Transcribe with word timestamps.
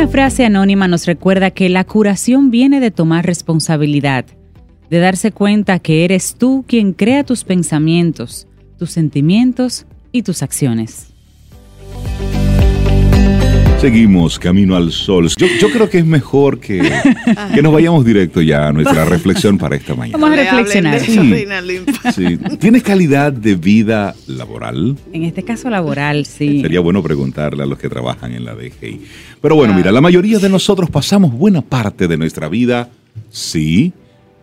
Una 0.00 0.08
frase 0.08 0.46
anónima 0.46 0.88
nos 0.88 1.04
recuerda 1.04 1.50
que 1.50 1.68
la 1.68 1.84
curación 1.84 2.50
viene 2.50 2.80
de 2.80 2.90
tomar 2.90 3.26
responsabilidad, 3.26 4.24
de 4.88 4.98
darse 4.98 5.30
cuenta 5.30 5.78
que 5.78 6.06
eres 6.06 6.36
tú 6.36 6.64
quien 6.66 6.94
crea 6.94 7.22
tus 7.22 7.44
pensamientos, 7.44 8.48
tus 8.78 8.92
sentimientos 8.92 9.84
y 10.10 10.22
tus 10.22 10.42
acciones. 10.42 11.09
Seguimos 13.80 14.38
camino 14.38 14.76
al 14.76 14.92
sol. 14.92 15.30
Yo, 15.38 15.70
creo 15.72 15.88
que 15.88 15.96
es 15.96 16.04
mejor 16.04 16.60
que, 16.60 16.82
que, 17.54 17.62
nos 17.62 17.72
vayamos 17.72 18.04
directo 18.04 18.42
ya 18.42 18.68
a 18.68 18.72
nuestra 18.72 19.04
reflexión 19.06 19.56
para 19.56 19.74
esta 19.74 19.94
mañana. 19.94 20.18
Vamos 20.18 20.38
a 20.38 20.42
reflexionar. 20.42 21.00
Sí. 21.00 22.38
¿Tienes 22.58 22.82
calidad 22.82 23.32
de 23.32 23.54
vida 23.54 24.14
laboral? 24.26 24.98
En 25.14 25.22
este 25.22 25.44
caso 25.44 25.70
laboral, 25.70 26.26
sí. 26.26 26.60
Sería 26.60 26.80
bueno 26.80 27.02
preguntarle 27.02 27.62
a 27.62 27.66
los 27.66 27.78
que 27.78 27.88
trabajan 27.88 28.32
en 28.32 28.44
la 28.44 28.54
DGI. 28.54 29.00
Pero 29.40 29.56
bueno, 29.56 29.72
mira, 29.72 29.90
la 29.90 30.02
mayoría 30.02 30.38
de 30.38 30.50
nosotros 30.50 30.90
pasamos 30.90 31.32
buena 31.32 31.62
parte 31.62 32.06
de 32.06 32.18
nuestra 32.18 32.50
vida, 32.50 32.90
sí, 33.30 33.94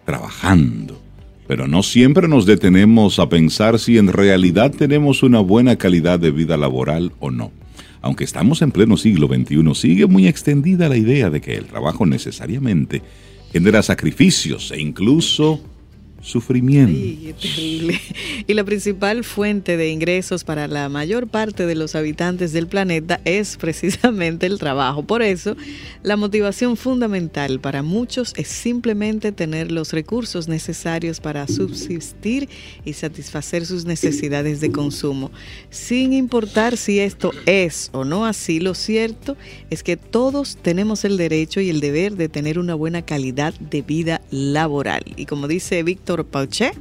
trabajando. 0.04 1.00
Pero 1.48 1.68
no 1.68 1.84
siempre 1.84 2.28
nos 2.28 2.48
detenemos 2.48 3.20
a 3.20 3.30
pensar 3.30 3.78
si 3.78 4.00
en 4.00 4.08
realidad 4.08 4.72
tenemos 4.72 5.22
una 5.22 5.42
buena 5.42 5.76
calidad 5.76 6.20
de 6.20 6.32
vida 6.32 6.58
laboral 6.58 7.12
o 7.20 7.30
no 7.30 7.52
aunque 8.02 8.24
estamos 8.24 8.62
en 8.62 8.72
pleno 8.72 8.98
siglo 8.98 9.28
XXI, 9.28 9.76
sigue 9.76 10.06
muy 10.08 10.28
extendida 10.28 10.90
la 10.90 10.98
idea 10.98 11.30
de 11.30 11.42
que 11.42 11.56
el 11.56 11.66
trabajo 11.66 12.06
necesariamente 12.06 13.02
genera 13.52 13.82
sacrificios 13.82 14.72
e 14.72 14.80
incluso 14.80 15.62
sufrimiento. 16.22 17.38
terrible. 17.40 18.00
Y 18.48 18.54
la 18.54 18.64
principal 18.64 19.24
fuente 19.24 19.78
de 19.78 19.90
ingresos 19.90 20.44
para 20.44 20.68
la 20.68 20.90
mayor 20.90 21.28
parte 21.28 21.66
de 21.66 21.76
los 21.76 21.96
habitantes 21.96 22.54
del 22.54 22.68
planeta 22.68 23.20
es 23.26 23.58
precisamente 23.58 24.46
el 24.46 24.58
trabajo. 24.58 25.04
Por 25.04 25.22
eso, 25.22 25.56
la 26.04 26.18
motivación 26.18 26.78
fundamental 26.78 27.60
para 27.60 27.84
muchos 27.84 28.34
es 28.36 28.48
simplemente 28.48 29.32
tener 29.32 29.72
los 29.72 29.94
recursos 29.94 30.48
necesarios 30.48 31.20
para 31.20 31.48
subsistir 31.48 32.50
y 32.84 32.94
satisfacer 32.94 33.66
sus 33.66 33.86
necesidades 33.86 34.60
de 34.62 34.72
consumo. 34.72 35.32
Sin 35.70 36.14
importar 36.14 36.78
si 36.78 37.00
esto 37.00 37.32
es 37.46 37.90
o 37.94 38.06
no 38.06 38.26
así, 38.26 38.60
lo 38.60 38.74
cierto 38.74 39.38
es 39.70 39.84
que 39.84 39.98
todos 39.98 40.58
tenemos 40.62 41.06
el 41.06 41.18
derecho 41.18 41.62
y 41.62 41.70
el 41.70 41.80
deber 41.80 42.16
de 42.16 42.30
tener 42.30 42.60
una 42.60 42.76
buena 42.76 43.04
calidad 43.04 43.54
de 43.60 43.82
vida 43.82 44.22
laboral. 44.32 45.04
Y 45.16 45.26
como 45.26 45.48
dice 45.48 45.84
Víctor 45.84 46.07
Pauché, 46.16 46.72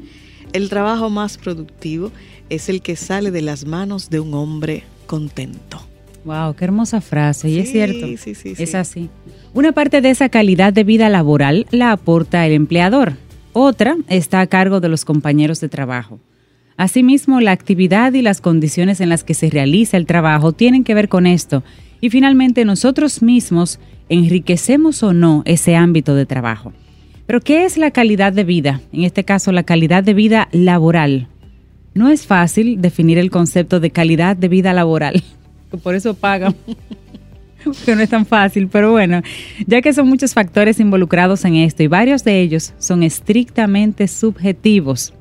el 0.52 0.68
trabajo 0.68 1.10
más 1.10 1.38
productivo 1.38 2.12
es 2.48 2.68
el 2.68 2.80
que 2.80 2.96
sale 2.96 3.30
de 3.30 3.42
las 3.42 3.66
manos 3.66 4.08
de 4.08 4.20
un 4.20 4.34
hombre 4.34 4.84
contento. 5.06 5.82
Wow, 6.24 6.54
qué 6.54 6.64
hermosa 6.64 7.00
frase, 7.00 7.48
y 7.48 7.58
es 7.58 7.70
cierto, 7.70 8.06
sí, 8.16 8.34
sí, 8.34 8.54
es 8.56 8.74
así. 8.74 9.08
Una 9.54 9.72
parte 9.72 10.00
de 10.00 10.10
esa 10.10 10.28
calidad 10.28 10.72
de 10.72 10.82
vida 10.82 11.08
laboral 11.08 11.66
la 11.70 11.92
aporta 11.92 12.46
el 12.46 12.52
empleador, 12.52 13.14
otra 13.52 13.96
está 14.08 14.40
a 14.40 14.46
cargo 14.46 14.80
de 14.80 14.88
los 14.88 15.04
compañeros 15.04 15.60
de 15.60 15.68
trabajo. 15.68 16.18
Asimismo, 16.76 17.40
la 17.40 17.52
actividad 17.52 18.12
y 18.12 18.22
las 18.22 18.40
condiciones 18.40 19.00
en 19.00 19.08
las 19.08 19.24
que 19.24 19.34
se 19.34 19.50
realiza 19.50 19.96
el 19.96 20.06
trabajo 20.06 20.52
tienen 20.52 20.84
que 20.84 20.94
ver 20.94 21.08
con 21.08 21.26
esto, 21.26 21.62
y 22.00 22.10
finalmente 22.10 22.64
nosotros 22.64 23.22
mismos 23.22 23.78
enriquecemos 24.08 25.02
o 25.02 25.12
no 25.12 25.42
ese 25.46 25.74
ámbito 25.76 26.14
de 26.14 26.26
trabajo. 26.26 26.72
Pero 27.26 27.40
¿qué 27.40 27.64
es 27.64 27.76
la 27.76 27.90
calidad 27.90 28.32
de 28.32 28.44
vida? 28.44 28.80
En 28.92 29.04
este 29.04 29.24
caso, 29.24 29.50
la 29.52 29.64
calidad 29.64 30.04
de 30.04 30.14
vida 30.14 30.48
laboral. 30.52 31.28
No 31.92 32.08
es 32.08 32.26
fácil 32.26 32.80
definir 32.80 33.18
el 33.18 33.30
concepto 33.30 33.80
de 33.80 33.90
calidad 33.90 34.36
de 34.36 34.48
vida 34.48 34.72
laboral, 34.72 35.22
por 35.82 35.94
eso 35.94 36.14
pagan. 36.14 36.54
que 37.84 37.96
no 37.96 38.02
es 38.02 38.10
tan 38.10 38.26
fácil, 38.26 38.68
pero 38.68 38.92
bueno, 38.92 39.22
ya 39.66 39.82
que 39.82 39.92
son 39.92 40.08
muchos 40.08 40.34
factores 40.34 40.78
involucrados 40.78 41.44
en 41.44 41.56
esto 41.56 41.82
y 41.82 41.88
varios 41.88 42.22
de 42.22 42.40
ellos 42.40 42.74
son 42.78 43.02
estrictamente 43.02 44.06
subjetivos. 44.06 45.12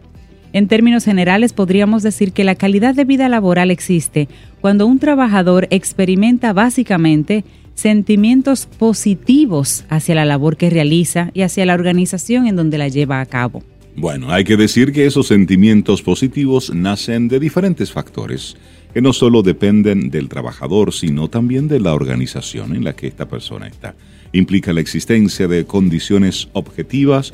En 0.53 0.67
términos 0.67 1.03
generales, 1.03 1.53
podríamos 1.53 2.03
decir 2.03 2.31
que 2.31 2.43
la 2.43 2.55
calidad 2.55 2.95
de 2.95 3.03
vida 3.03 3.27
laboral 3.27 3.71
existe 3.71 4.29
cuando 4.61 4.87
un 4.87 4.99
trabajador 4.99 5.67
experimenta 5.69 6.53
básicamente 6.53 7.43
sentimientos 7.75 8.65
positivos 8.65 9.85
hacia 9.89 10.15
la 10.15 10.25
labor 10.25 10.57
que 10.57 10.69
realiza 10.69 11.29
y 11.33 11.41
hacia 11.41 11.65
la 11.65 11.75
organización 11.75 12.47
en 12.47 12.55
donde 12.55 12.77
la 12.77 12.87
lleva 12.87 13.21
a 13.21 13.25
cabo. 13.25 13.63
Bueno, 13.97 14.31
hay 14.31 14.43
que 14.43 14.57
decir 14.57 14.91
que 14.91 15.05
esos 15.05 15.27
sentimientos 15.27 16.01
positivos 16.01 16.73
nacen 16.73 17.27
de 17.27 17.39
diferentes 17.39 17.91
factores, 17.91 18.57
que 18.93 19.01
no 19.01 19.13
solo 19.13 19.41
dependen 19.41 20.09
del 20.09 20.27
trabajador, 20.27 20.93
sino 20.93 21.29
también 21.29 21.67
de 21.67 21.79
la 21.79 21.93
organización 21.93 22.75
en 22.75 22.83
la 22.83 22.93
que 22.93 23.07
esta 23.07 23.27
persona 23.27 23.67
está. 23.67 23.95
Implica 24.33 24.73
la 24.73 24.81
existencia 24.81 25.47
de 25.47 25.65
condiciones 25.65 26.49
objetivas 26.53 27.33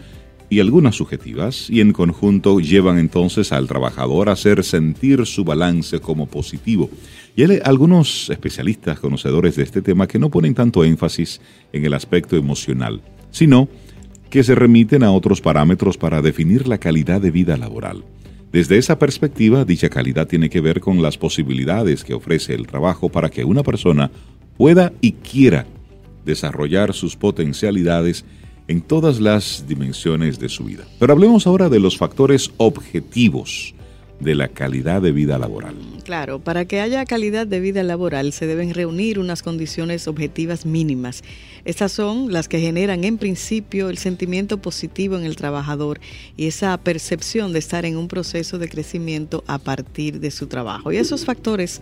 y 0.52 0.60
algunas 0.60 0.98
subjetivas, 0.98 1.70
y 1.70 1.82
en 1.82 1.94
conjunto 1.94 2.60
llevan 2.60 3.00
entonces 3.00 3.52
al 3.54 3.68
trabajador 3.68 4.30
a 4.30 4.34
hacer 4.34 4.64
sentir 4.64 5.26
su 5.26 5.44
balance 5.44 6.00
como 6.00 6.28
positivo. 6.28 6.90
Y 7.36 7.44
hay 7.44 7.60
algunos 7.64 8.30
especialistas 8.30 9.00
conocedores 9.00 9.56
de 9.56 9.64
este 9.64 9.82
tema 9.82 10.08
que 10.08 10.20
no 10.20 10.30
ponen 10.30 10.54
tanto 10.54 10.84
énfasis 10.84 11.40
en 11.72 11.86
el 11.86 11.94
aspecto 11.94 12.36
emocional, 12.36 13.02
sino 13.32 13.70
que 14.30 14.44
se 14.44 14.56
remiten 14.56 15.04
a 15.04 15.12
otros 15.12 15.42
parámetros 15.42 15.98
para 15.98 16.22
definir 16.22 16.68
la 16.68 16.78
calidad 16.78 17.22
de 17.22 17.32
vida 17.32 17.58
laboral. 17.58 18.04
Desde 18.52 18.78
esa 18.78 19.00
perspectiva, 19.00 19.64
dicha 19.64 19.90
calidad 19.90 20.28
tiene 20.28 20.50
que 20.50 20.60
ver 20.60 20.82
con 20.82 21.02
las 21.02 21.18
posibilidades 21.18 22.04
que 22.04 22.14
ofrece 22.14 22.54
el 22.54 22.68
trabajo 22.68 23.08
para 23.10 23.30
que 23.30 23.46
una 23.46 23.64
persona 23.64 24.12
pueda 24.58 24.92
y 25.00 25.14
quiera 25.14 25.66
desarrollar 26.26 26.94
sus 26.94 27.16
potencialidades 27.16 28.26
en 28.68 28.82
todas 28.82 29.22
las 29.22 29.66
dimensiones 29.68 30.38
de 30.40 30.50
su 30.50 30.66
vida. 30.66 30.84
Pero 31.00 31.14
hablemos 31.14 31.48
ahora 31.48 31.70
de 31.70 31.80
los 31.80 31.98
factores 31.98 32.52
objetivos 32.58 33.74
de 34.22 34.36
la 34.36 34.48
calidad 34.48 35.02
de 35.02 35.12
vida 35.12 35.38
laboral. 35.38 35.76
Claro, 36.04 36.40
para 36.40 36.66
que 36.66 36.82
haya 36.82 37.06
calidad 37.06 37.46
de 37.48 37.60
vida 37.60 37.84
laboral 37.84 38.34
se 38.34 38.48
deben 38.48 38.74
reunir 38.74 39.20
unas 39.20 39.44
condiciones 39.44 40.08
objetivas 40.08 40.66
mínimas. 40.66 41.24
Estas 41.64 41.92
son 41.92 42.34
las 42.34 42.48
que 42.48 42.60
generan 42.60 43.04
en 43.04 43.18
principio 43.18 43.90
el 43.90 43.98
sentimiento 43.98 44.58
positivo 44.58 45.18
en 45.18 45.26
el 45.26 45.36
trabajador 45.36 46.00
y 46.36 46.48
esa 46.48 46.76
percepción 46.78 47.54
de 47.54 47.60
estar 47.60 47.86
en 47.86 47.98
un 47.98 48.08
proceso 48.08 48.58
de 48.58 48.68
crecimiento 48.68 49.44
a 49.48 49.60
partir 49.60 50.20
de 50.20 50.32
su 50.32 50.48
trabajo. 50.48 50.92
Y 50.92 50.98
esos 50.98 51.24
factores 51.24 51.82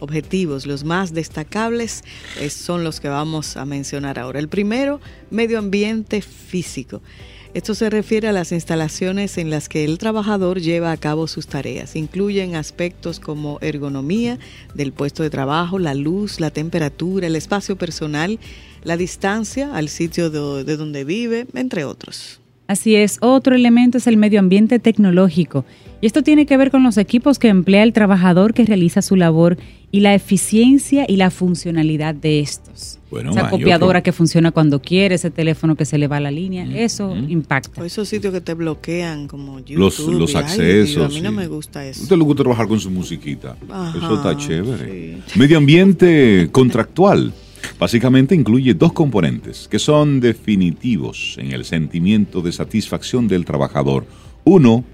objetivos, 0.00 0.66
los 0.66 0.82
más 0.82 1.14
destacables, 1.14 2.02
son 2.48 2.82
los 2.82 3.00
que 3.00 3.08
vamos 3.08 3.56
a 3.56 3.64
mencionar 3.64 4.18
ahora. 4.18 4.40
El 4.40 4.48
primero, 4.48 5.00
medio 5.30 5.58
ambiente 5.58 6.22
físico. 6.22 7.02
Esto 7.52 7.74
se 7.74 7.90
refiere 7.90 8.28
a 8.28 8.32
las 8.32 8.52
instalaciones 8.52 9.36
en 9.36 9.50
las 9.50 9.68
que 9.68 9.84
el 9.84 9.98
trabajador 9.98 10.60
lleva 10.60 10.92
a 10.92 10.96
cabo 10.96 11.26
sus 11.26 11.48
tareas. 11.48 11.96
Incluyen 11.96 12.54
aspectos 12.54 13.18
como 13.18 13.58
ergonomía 13.60 14.38
del 14.74 14.92
puesto 14.92 15.24
de 15.24 15.30
trabajo, 15.30 15.80
la 15.80 15.94
luz, 15.94 16.38
la 16.38 16.52
temperatura, 16.52 17.26
el 17.26 17.34
espacio 17.34 17.74
personal, 17.74 18.38
la 18.84 18.96
distancia 18.96 19.74
al 19.74 19.88
sitio 19.88 20.30
de, 20.30 20.76
donde 20.76 21.02
vive, 21.02 21.48
entre 21.54 21.84
otros. 21.84 22.40
Así 22.68 22.94
es, 22.94 23.18
otro 23.20 23.56
elemento 23.56 23.98
es 23.98 24.06
el 24.06 24.16
medio 24.16 24.38
ambiente 24.38 24.78
tecnológico. 24.78 25.64
Y 26.00 26.06
esto 26.06 26.22
tiene 26.22 26.46
que 26.46 26.56
ver 26.56 26.70
con 26.70 26.84
los 26.84 26.98
equipos 26.98 27.40
que 27.40 27.48
emplea 27.48 27.82
el 27.82 27.92
trabajador 27.92 28.54
que 28.54 28.64
realiza 28.64 29.02
su 29.02 29.16
labor 29.16 29.58
y 29.90 30.00
la 30.00 30.14
eficiencia 30.14 31.04
y 31.08 31.16
la 31.16 31.32
funcionalidad 31.32 32.14
de 32.14 32.38
estos. 32.38 32.99
Esa 33.18 33.50
copiadora 33.50 34.02
que 34.02 34.12
funciona 34.12 34.52
cuando 34.52 34.80
quiere, 34.80 35.16
ese 35.16 35.30
teléfono 35.30 35.74
que 35.74 35.84
se 35.84 35.98
le 35.98 36.06
va 36.06 36.20
la 36.20 36.30
línea, 36.30 36.64
eso 36.64 37.16
impacta. 37.16 37.80
O 37.80 37.84
esos 37.84 38.08
sitios 38.08 38.32
que 38.32 38.40
te 38.40 38.54
bloquean 38.54 39.26
como 39.26 39.58
YouTube. 39.58 39.78
Los, 39.78 39.98
los 39.98 40.34
accesos. 40.34 41.04
a 41.04 41.08
mí 41.08 41.20
no 41.20 41.32
me 41.32 41.46
gusta 41.46 41.84
eso. 41.84 42.02
¿Usted 42.02 42.16
le 42.16 42.22
gusta 42.22 42.42
trabajar 42.42 42.68
con 42.68 42.78
su 42.78 42.90
musiquita? 42.90 43.56
eso 43.96 44.14
está 44.14 44.36
chévere. 44.36 45.18
Medio 45.36 45.58
ambiente 45.58 46.48
contractual. 46.52 47.32
Básicamente 47.78 48.34
incluye 48.34 48.74
dos 48.74 48.92
componentes 48.92 49.68
que 49.68 49.78
son 49.78 50.20
definitivos 50.20 51.36
en 51.38 51.52
el 51.52 51.64
sentimiento 51.64 52.40
de 52.40 52.52
satisfacción 52.52 53.28
del 53.28 53.44
trabajador. 53.44 54.06
Uno 54.44 54.84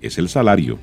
es 0.00 0.18
el 0.18 0.28
salario 0.28 0.78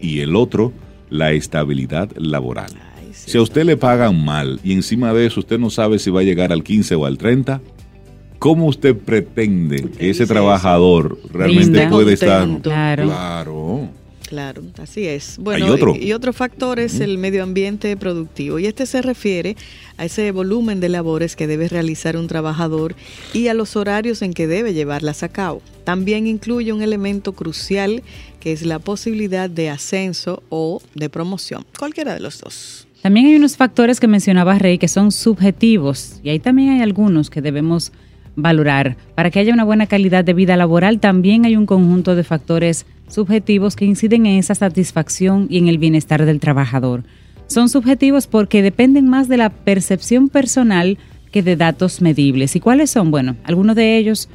y 0.00 0.20
el 0.20 0.34
otro 0.34 0.72
la 1.10 1.32
estabilidad 1.32 2.10
laboral. 2.16 2.91
Si 3.26 3.38
a 3.38 3.42
usted 3.42 3.64
le 3.64 3.76
pagan 3.76 4.24
mal 4.24 4.60
y 4.64 4.72
encima 4.72 5.12
de 5.12 5.26
eso 5.26 5.40
usted 5.40 5.58
no 5.58 5.70
sabe 5.70 5.98
si 5.98 6.10
va 6.10 6.20
a 6.20 6.24
llegar 6.24 6.52
al 6.52 6.62
15 6.62 6.94
o 6.96 7.06
al 7.06 7.18
30, 7.18 7.60
¿cómo 8.38 8.66
usted 8.66 8.96
pretende 8.96 9.88
que 9.90 10.10
ese 10.10 10.26
trabajador 10.26 11.18
realmente 11.32 11.86
puede 11.88 12.14
estar? 12.14 12.48
Claro. 12.62 13.04
claro. 13.04 14.02
Claro, 14.32 14.62
así 14.78 15.06
es. 15.06 15.36
Bueno, 15.36 15.76
Y, 15.94 16.12
otro 16.14 16.32
factor 16.32 16.80
es 16.80 17.00
el 17.00 17.18
medio 17.18 17.42
ambiente 17.42 17.94
productivo. 17.98 18.58
Y 18.58 18.64
este 18.64 18.86
se 18.86 19.02
refiere 19.02 19.58
a 19.98 20.06
ese 20.06 20.32
volumen 20.32 20.80
de 20.80 20.88
labores 20.88 21.36
que 21.36 21.46
debe 21.46 21.68
realizar 21.68 22.16
un 22.16 22.28
trabajador 22.28 22.94
y 23.34 23.48
a 23.48 23.54
los 23.54 23.76
horarios 23.76 24.22
en 24.22 24.32
que 24.32 24.46
debe 24.46 24.72
llevarlas 24.72 25.22
a 25.22 25.28
cabo. 25.28 25.60
También 25.84 26.26
incluye 26.26 26.72
un 26.72 26.80
elemento 26.80 27.34
crucial 27.34 28.02
que 28.40 28.52
es 28.52 28.64
la 28.64 28.78
posibilidad 28.78 29.50
de 29.50 29.68
ascenso 29.68 30.42
o 30.48 30.80
de 30.94 31.10
promoción, 31.10 31.66
cualquiera 31.78 32.14
de 32.14 32.20
los 32.20 32.40
dos. 32.40 32.86
También 33.02 33.26
hay 33.26 33.34
unos 33.34 33.56
factores 33.56 33.98
que 33.98 34.06
mencionaba 34.06 34.60
Rey 34.60 34.78
que 34.78 34.86
son 34.86 35.10
subjetivos 35.10 36.20
y 36.22 36.28
ahí 36.30 36.38
también 36.38 36.70
hay 36.70 36.82
algunos 36.82 37.30
que 37.30 37.42
debemos 37.42 37.92
valorar. 38.36 38.96
Para 39.16 39.32
que 39.32 39.40
haya 39.40 39.52
una 39.52 39.64
buena 39.64 39.88
calidad 39.88 40.24
de 40.24 40.34
vida 40.34 40.56
laboral 40.56 41.00
también 41.00 41.44
hay 41.44 41.56
un 41.56 41.66
conjunto 41.66 42.14
de 42.14 42.22
factores 42.22 42.86
subjetivos 43.08 43.74
que 43.74 43.86
inciden 43.86 44.24
en 44.26 44.38
esa 44.38 44.54
satisfacción 44.54 45.48
y 45.50 45.58
en 45.58 45.66
el 45.66 45.78
bienestar 45.78 46.24
del 46.24 46.38
trabajador. 46.38 47.02
Son 47.48 47.68
subjetivos 47.68 48.28
porque 48.28 48.62
dependen 48.62 49.08
más 49.08 49.26
de 49.26 49.36
la 49.36 49.50
percepción 49.50 50.28
personal 50.28 50.96
que 51.32 51.42
de 51.42 51.56
datos 51.56 52.02
medibles. 52.02 52.54
¿Y 52.54 52.60
cuáles 52.60 52.92
son? 52.92 53.10
Bueno, 53.10 53.34
algunos 53.42 53.74
de 53.74 53.98
ellos, 53.98 54.28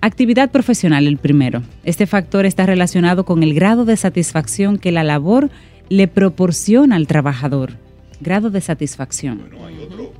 actividad 0.00 0.50
profesional, 0.50 1.06
el 1.06 1.18
primero. 1.18 1.62
Este 1.84 2.06
factor 2.06 2.46
está 2.46 2.64
relacionado 2.64 3.26
con 3.26 3.42
el 3.42 3.52
grado 3.52 3.84
de 3.84 3.98
satisfacción 3.98 4.78
que 4.78 4.92
la 4.92 5.04
labor 5.04 5.50
le 5.90 6.08
proporciona 6.08 6.96
al 6.96 7.06
trabajador. 7.06 7.84
Grado 8.24 8.48
de 8.48 8.62
satisfacción. 8.62 9.38
Bueno, 9.38 9.66
hay 9.66 9.76
otro. 9.78 10.12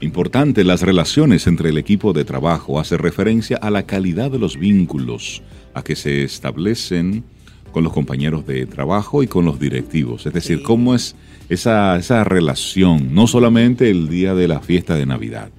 Importante, 0.00 0.64
las 0.64 0.80
relaciones 0.80 1.46
entre 1.46 1.68
el 1.68 1.76
equipo 1.76 2.14
de 2.14 2.24
trabajo 2.24 2.80
hace 2.80 2.96
referencia 2.96 3.58
a 3.58 3.70
la 3.70 3.82
calidad 3.82 4.30
de 4.30 4.38
los 4.38 4.58
vínculos 4.58 5.42
a 5.74 5.82
que 5.82 5.94
se 5.94 6.24
establecen 6.24 7.22
con 7.70 7.84
los 7.84 7.92
compañeros 7.92 8.46
de 8.46 8.64
trabajo 8.64 9.22
y 9.22 9.26
con 9.26 9.44
los 9.44 9.60
directivos. 9.60 10.24
Es 10.24 10.32
decir, 10.32 10.62
cómo 10.62 10.94
es 10.94 11.16
esa, 11.50 11.98
esa 11.98 12.24
relación, 12.24 13.14
no 13.14 13.26
solamente 13.26 13.90
el 13.90 14.08
día 14.08 14.34
de 14.34 14.48
la 14.48 14.60
fiesta 14.60 14.94
de 14.96 15.04
Navidad. 15.04 15.50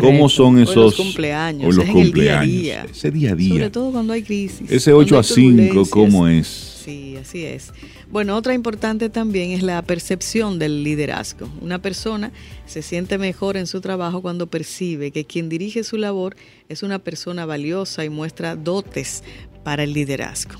¿Cómo 0.00 0.28
son 0.28 0.58
esos 0.58 0.76
los 0.76 0.94
cumpleaños? 0.96 1.74
los 1.74 1.86
cumpleaños. 1.86 2.52
Día 2.52 2.82
día. 2.82 2.86
Ese 2.90 3.10
día 3.10 3.32
a 3.32 3.34
día. 3.34 3.54
Sobre 3.54 3.70
todo 3.70 3.92
cuando 3.92 4.12
hay 4.12 4.22
crisis. 4.22 4.70
Ese 4.70 4.92
8 4.92 5.18
a 5.18 5.22
5, 5.22 5.86
¿cómo 5.88 6.28
es? 6.28 6.75
Sí, 6.86 7.16
así 7.20 7.44
es. 7.44 7.72
Bueno, 8.12 8.36
otra 8.36 8.54
importante 8.54 9.10
también 9.10 9.50
es 9.50 9.64
la 9.64 9.82
percepción 9.82 10.60
del 10.60 10.84
liderazgo. 10.84 11.48
Una 11.60 11.80
persona 11.80 12.30
se 12.64 12.80
siente 12.80 13.18
mejor 13.18 13.56
en 13.56 13.66
su 13.66 13.80
trabajo 13.80 14.22
cuando 14.22 14.46
percibe 14.46 15.10
que 15.10 15.24
quien 15.24 15.48
dirige 15.48 15.82
su 15.82 15.96
labor 15.96 16.36
es 16.68 16.84
una 16.84 17.00
persona 17.00 17.44
valiosa 17.44 18.04
y 18.04 18.08
muestra 18.08 18.54
dotes 18.54 19.24
para 19.64 19.82
el 19.82 19.94
liderazgo. 19.94 20.54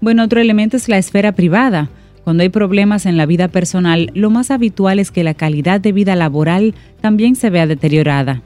Bueno, 0.00 0.24
otro 0.24 0.40
elemento 0.40 0.78
es 0.78 0.88
la 0.88 0.96
esfera 0.96 1.32
privada. 1.32 1.90
Cuando 2.24 2.42
hay 2.42 2.48
problemas 2.48 3.04
en 3.04 3.18
la 3.18 3.26
vida 3.26 3.48
personal, 3.48 4.10
lo 4.14 4.30
más 4.30 4.50
habitual 4.50 4.98
es 4.98 5.10
que 5.10 5.24
la 5.24 5.34
calidad 5.34 5.78
de 5.78 5.92
vida 5.92 6.16
laboral 6.16 6.74
también 7.02 7.36
se 7.36 7.50
vea 7.50 7.66
deteriorada. 7.66 8.40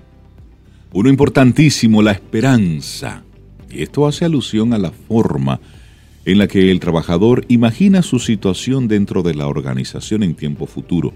Uno 0.92 1.08
importantísimo, 1.08 2.02
la 2.02 2.10
esperanza. 2.10 3.22
Y 3.70 3.84
esto 3.84 4.04
hace 4.04 4.24
alusión 4.24 4.72
a 4.72 4.78
la 4.78 4.90
forma 4.90 5.60
en 6.24 6.38
la 6.38 6.48
que 6.48 6.70
el 6.70 6.80
trabajador 6.80 7.44
imagina 7.48 8.02
su 8.02 8.18
situación 8.18 8.88
dentro 8.88 9.22
de 9.22 9.34
la 9.34 9.46
organización 9.46 10.22
en 10.22 10.34
tiempo 10.34 10.66
futuro. 10.66 11.12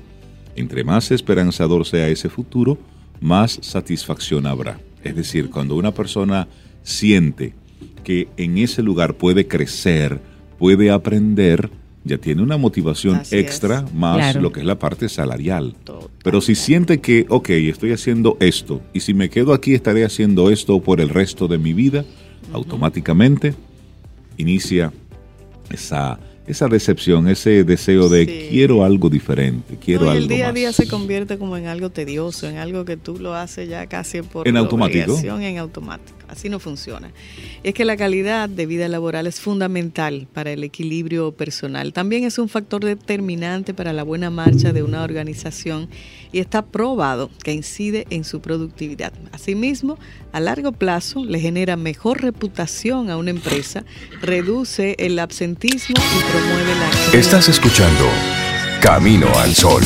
Entre 0.55 0.85
más 0.85 1.11
esperanzador 1.11 1.87
sea 1.87 2.09
ese 2.09 2.29
futuro, 2.29 2.79
más 3.21 3.59
satisfacción 3.63 4.47
habrá. 4.47 4.81
Es 5.03 5.17
decir, 5.17 5.51
cuando 5.51 5.77
una 5.77 5.93
persona 5.93 6.49
siente 6.83 7.55
que 8.05 8.29
en 8.37 8.59
ese 8.59 8.83
lugar 8.83 9.15
puede 9.15 9.47
crecer, 9.47 10.21
puede 10.59 10.91
aprender, 10.91 11.71
ya 12.05 12.19
tiene 12.19 12.43
una 12.43 12.57
motivación 12.57 13.23
extra 13.31 13.85
más 13.95 14.35
lo 14.37 14.53
que 14.53 14.61
es 14.61 14.67
la 14.67 14.79
parte 14.79 15.09
salarial. 15.09 15.75
Pero 16.23 16.41
si 16.41 16.55
siente 16.55 17.01
que, 17.01 17.27
ok, 17.29 17.51
estoy 17.51 17.93
haciendo 17.93 18.37
esto 18.41 18.83
y 18.93 19.01
si 19.01 19.15
me 19.15 19.31
quedo 19.31 19.53
aquí 19.53 19.75
estaré 19.75 20.05
haciendo 20.05 20.51
esto 20.51 20.81
por 20.81 21.01
el 21.01 21.09
resto 21.09 21.49
de 21.49 21.59
mi 21.59 21.73
vida, 21.73 22.05
automáticamente 22.53 23.55
inicia 24.39 24.93
esa 25.71 26.19
esa 26.49 26.67
decepción, 26.67 27.29
ese 27.29 27.63
deseo 27.63 28.09
de 28.09 28.49
quiero 28.51 28.83
algo 28.83 29.11
diferente, 29.11 29.77
quiero 29.77 30.09
algo. 30.09 30.23
El 30.23 30.29
día 30.29 30.49
a 30.49 30.53
día 30.53 30.73
se 30.73 30.89
convierte 30.89 31.37
como 31.37 31.59
en 31.59 31.67
algo 31.67 31.91
tedioso, 31.91 32.49
en 32.49 32.57
algo 32.57 32.87
que 32.87 32.97
tú 32.97 33.19
lo 33.19 33.35
haces 33.35 33.69
ya 33.69 33.87
casi 33.87 34.23
por 34.23 34.49
en 34.49 34.57
automático. 34.57 35.19
En 35.23 35.59
automático. 35.59 36.18
Así 36.29 36.49
no 36.49 36.59
funciona. 36.59 37.11
Es 37.63 37.75
que 37.75 37.85
la 37.85 37.97
calidad 37.97 38.49
de 38.49 38.67
vida 38.67 38.89
laboral 38.89 39.27
es 39.27 39.41
fundamental 39.41 40.29
para 40.33 40.53
el 40.53 40.63
equilibrio 40.63 41.33
personal. 41.33 41.93
También 41.93 42.25
es 42.25 42.39
un 42.39 42.49
factor 42.49 42.85
determinante 42.85 43.75
para 43.75 43.93
la 43.93 44.03
buena 44.03 44.31
marcha 44.31 44.73
de 44.73 44.83
una 44.83 45.03
organización 45.03 45.89
y 46.33 46.41
está 46.41 46.63
probado 46.63 47.31
que 47.43 47.53
incide 47.53 48.07
en 48.11 48.25
su 48.25 48.41
productividad. 48.41 49.13
Asimismo, 49.33 49.99
a 50.33 50.41
largo 50.41 50.73
plazo 50.73 51.25
le 51.25 51.41
genera 51.41 51.77
mejor 51.77 52.23
reputación 52.23 53.11
a 53.11 53.17
una 53.17 53.31
empresa, 53.31 53.85
reduce 54.21 54.97
el 54.99 55.19
absentismo 55.19 55.97
y 55.97 56.31
promueve 56.31 56.75
la... 56.75 57.19
Estás 57.19 57.49
escuchando 57.49 58.05
Camino 58.81 59.29
al 59.39 59.55
Sol. 59.55 59.83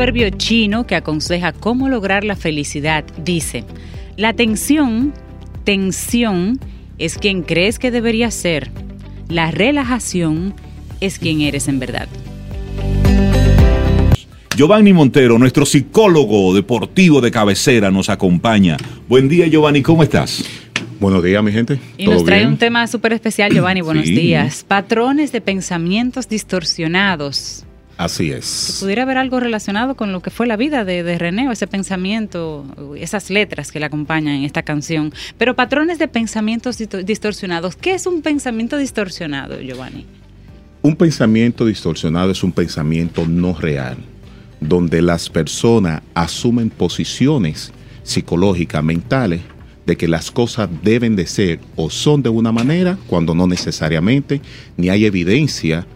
Proverbio 0.00 0.30
chino 0.30 0.86
que 0.86 0.94
aconseja 0.94 1.52
cómo 1.52 1.90
lograr 1.90 2.24
la 2.24 2.34
felicidad 2.34 3.04
dice, 3.22 3.64
la 4.16 4.32
tensión, 4.32 5.12
tensión 5.64 6.58
es 6.96 7.18
quien 7.18 7.42
crees 7.42 7.78
que 7.78 7.90
debería 7.90 8.30
ser, 8.30 8.70
la 9.28 9.50
relajación 9.50 10.54
es 11.02 11.18
quien 11.18 11.42
eres 11.42 11.68
en 11.68 11.80
verdad. 11.80 12.08
Giovanni 14.56 14.94
Montero, 14.94 15.38
nuestro 15.38 15.66
psicólogo 15.66 16.54
deportivo 16.54 17.20
de 17.20 17.30
cabecera, 17.30 17.90
nos 17.90 18.08
acompaña. 18.08 18.78
Buen 19.06 19.28
día, 19.28 19.48
Giovanni, 19.48 19.82
¿cómo 19.82 20.02
estás? 20.02 20.42
Buenos 20.98 21.22
días, 21.22 21.44
mi 21.44 21.52
gente. 21.52 21.78
Y 21.98 22.06
nos 22.06 22.24
trae 22.24 22.46
un 22.46 22.56
tema 22.56 22.86
súper 22.86 23.12
especial, 23.12 23.52
Giovanni. 23.52 23.80
Buenos 23.82 24.06
días. 24.06 24.64
Patrones 24.66 25.30
de 25.30 25.42
pensamientos 25.42 26.26
distorsionados. 26.26 27.66
Así 28.00 28.30
es. 28.30 28.78
pudiera 28.80 29.02
haber 29.02 29.18
algo 29.18 29.40
relacionado 29.40 29.94
con 29.94 30.10
lo 30.10 30.22
que 30.22 30.30
fue 30.30 30.46
la 30.46 30.56
vida 30.56 30.86
de, 30.86 31.02
de 31.02 31.18
René, 31.18 31.48
o 31.48 31.52
ese 31.52 31.66
pensamiento, 31.66 32.64
esas 32.96 33.28
letras 33.28 33.70
que 33.70 33.78
le 33.78 33.84
acompañan 33.84 34.36
en 34.36 34.44
esta 34.44 34.62
canción. 34.62 35.12
Pero 35.36 35.54
patrones 35.54 35.98
de 35.98 36.08
pensamientos 36.08 36.78
distorsionados. 36.78 37.76
¿Qué 37.76 37.92
es 37.92 38.06
un 38.06 38.22
pensamiento 38.22 38.78
distorsionado, 38.78 39.60
Giovanni? 39.60 40.06
Un 40.80 40.96
pensamiento 40.96 41.66
distorsionado 41.66 42.30
es 42.30 42.42
un 42.42 42.52
pensamiento 42.52 43.26
no 43.26 43.52
real, 43.52 43.98
donde 44.60 45.02
las 45.02 45.28
personas 45.28 46.00
asumen 46.14 46.70
posiciones 46.70 47.70
psicológicas, 48.02 48.82
mentales, 48.82 49.42
de 49.84 49.98
que 49.98 50.08
las 50.08 50.30
cosas 50.30 50.70
deben 50.82 51.16
de 51.16 51.26
ser 51.26 51.60
o 51.76 51.90
son 51.90 52.22
de 52.22 52.30
una 52.30 52.50
manera 52.50 52.96
cuando 53.08 53.34
no 53.34 53.46
necesariamente, 53.46 54.40
ni 54.78 54.88
hay 54.88 55.04
evidencia 55.04 55.86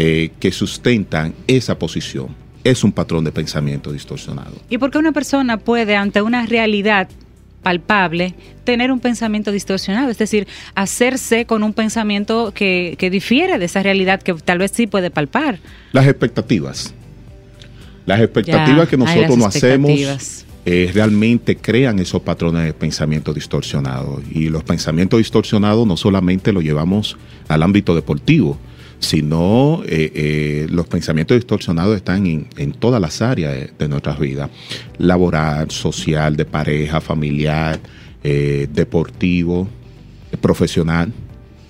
eh, 0.00 0.30
que 0.38 0.52
sustentan 0.52 1.34
esa 1.48 1.76
posición. 1.76 2.28
Es 2.62 2.84
un 2.84 2.92
patrón 2.92 3.24
de 3.24 3.32
pensamiento 3.32 3.90
distorsionado. 3.90 4.52
¿Y 4.70 4.78
por 4.78 4.92
qué 4.92 4.98
una 4.98 5.10
persona 5.10 5.56
puede, 5.56 5.96
ante 5.96 6.22
una 6.22 6.46
realidad 6.46 7.08
palpable, 7.64 8.32
tener 8.62 8.92
un 8.92 9.00
pensamiento 9.00 9.50
distorsionado? 9.50 10.08
Es 10.08 10.18
decir, 10.18 10.46
hacerse 10.76 11.46
con 11.46 11.64
un 11.64 11.72
pensamiento 11.72 12.52
que, 12.54 12.96
difiere 13.10 13.58
de 13.58 13.64
esa 13.64 13.82
realidad 13.82 14.22
que 14.22 14.34
tal 14.34 14.58
vez 14.58 14.70
sí 14.72 14.86
puede 14.86 15.10
palpar. 15.10 15.58
Las 15.90 16.06
expectativas. 16.06 16.94
Las 18.06 18.20
expectativas 18.20 18.88
que 18.88 18.96
nosotros 18.96 19.36
no 19.36 19.46
hacemos 19.46 20.44
eh, 20.64 20.92
realmente 20.94 21.56
crean 21.56 21.98
esos 21.98 22.22
patrones 22.22 22.66
de 22.66 22.72
pensamiento 22.72 23.34
distorsionado. 23.34 24.22
Y 24.30 24.48
los 24.48 24.62
pensamientos 24.62 25.18
distorsionados 25.18 25.88
no 25.88 25.96
solamente 25.96 26.52
los 26.52 26.62
llevamos 26.62 27.16
al 27.48 27.64
ámbito 27.64 27.96
deportivo, 27.96 28.60
sino 29.00 29.82
eh, 29.86 30.12
eh, 30.14 30.66
los 30.70 30.86
pensamientos 30.86 31.36
distorsionados 31.36 31.96
están 31.96 32.26
en, 32.26 32.72
todas 32.72 33.00
las 33.00 33.22
áreas 33.22 33.70
de, 33.78 33.88
nuestras 33.88 34.18
vidas, 34.18 34.50
laboral, 34.98 35.70
social, 35.70 36.36
de 36.36 36.44
pareja, 36.44 37.00
familiar, 37.00 37.78
eh, 38.24 38.68
deportivo, 38.72 39.68
profesional. 40.40 41.12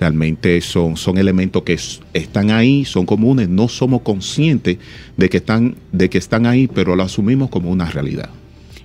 Realmente 0.01 0.61
son, 0.61 0.97
son 0.97 1.19
elementos 1.19 1.63
que 1.65 1.79
están 2.15 2.51
ahí, 2.51 2.85
son 2.85 3.05
comunes, 3.05 3.49
no 3.49 3.69
somos 3.69 4.03
conscientes 4.03 4.79
de 5.17 5.29
que, 5.29 5.39
están, 5.39 5.75
de 5.93 6.09
que 6.09 6.19
están 6.19 6.47
ahí, 6.47 6.69
pero 6.69 6.95
lo 6.95 7.03
asumimos 7.03 7.51
como 7.51 7.71
una 7.71 7.91
realidad. 7.91 8.31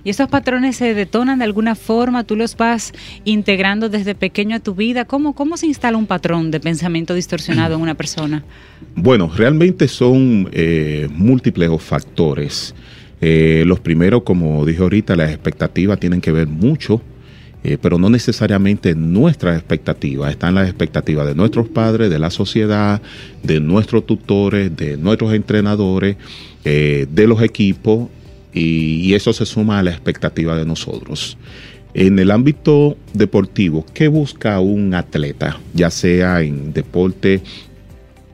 ¿Y 0.04 0.10
esos 0.10 0.28
patrones 0.28 0.76
se 0.76 0.92
detonan 0.92 1.38
de 1.38 1.46
alguna 1.46 1.74
forma? 1.74 2.24
¿Tú 2.24 2.36
los 2.36 2.58
vas 2.58 2.92
integrando 3.24 3.88
desde 3.88 4.14
pequeño 4.14 4.56
a 4.56 4.60
tu 4.60 4.74
vida? 4.74 5.06
¿Cómo, 5.06 5.34
cómo 5.34 5.56
se 5.56 5.66
instala 5.66 5.96
un 5.96 6.06
patrón 6.06 6.50
de 6.50 6.60
pensamiento 6.60 7.14
distorsionado 7.14 7.76
en 7.76 7.80
una 7.80 7.94
persona? 7.94 8.44
Bueno, 8.94 9.32
realmente 9.34 9.88
son 9.88 10.50
eh, 10.52 11.08
múltiples 11.10 11.70
factores. 11.82 12.74
Eh, 13.22 13.64
los 13.66 13.80
primeros, 13.80 14.24
como 14.24 14.66
dije 14.66 14.82
ahorita, 14.82 15.16
las 15.16 15.30
expectativas 15.30 15.98
tienen 15.98 16.20
que 16.20 16.30
ver 16.30 16.46
mucho 16.46 17.00
eh, 17.66 17.78
pero 17.80 17.96
no 17.96 18.10
necesariamente 18.10 18.94
nuestras 18.94 19.56
expectativas, 19.56 20.30
están 20.30 20.54
las 20.54 20.68
expectativas 20.68 21.26
de 21.26 21.34
nuestros 21.34 21.66
padres, 21.66 22.10
de 22.10 22.18
la 22.18 22.28
sociedad, 22.28 23.00
de 23.42 23.58
nuestros 23.58 24.04
tutores, 24.04 24.76
de 24.76 24.98
nuestros 24.98 25.32
entrenadores, 25.32 26.18
de 26.62 27.26
los 27.26 27.40
equipos 27.40 28.10
y, 28.54 29.12
eso 29.14 29.32
se 29.32 29.44
suma 29.44 29.80
a 29.80 29.82
la 29.82 29.90
expectativa 29.90 30.56
de 30.56 30.64
nosotros. 30.64 31.36
En 31.92 32.18
el 32.18 32.30
ámbito 32.30 32.96
deportivo, 33.12 33.84
¿qué 33.92 34.08
busca 34.08 34.60
un 34.60 34.94
atleta, 34.94 35.58
ya 35.74 35.90
sea 35.90 36.40
en 36.42 36.72
deporte 36.72 37.42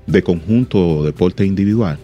de 0.06 0.22
conjunto 0.22 0.98
o 0.98 1.04
deporte 1.04 1.44
individual? 1.44 1.98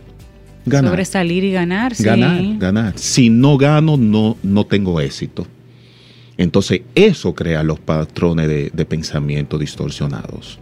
Ganar. 0.66 0.90
Sobresalir 0.90 1.44
y 1.44 1.52
ganar, 1.52 1.94
sí. 1.94 2.04
Ganar, 2.04 2.42
ganar. 2.58 2.98
Si 2.98 3.30
no 3.30 3.56
gano, 3.56 3.96
no, 3.96 4.36
no 4.42 4.66
tengo 4.66 5.00
éxito. 5.00 5.46
Entonces, 6.36 6.82
eso 6.94 7.34
crea 7.34 7.62
los 7.62 7.78
patrones 7.78 8.48
de, 8.48 8.84
pensamiento 8.84 9.58
distorsionados 9.58 10.58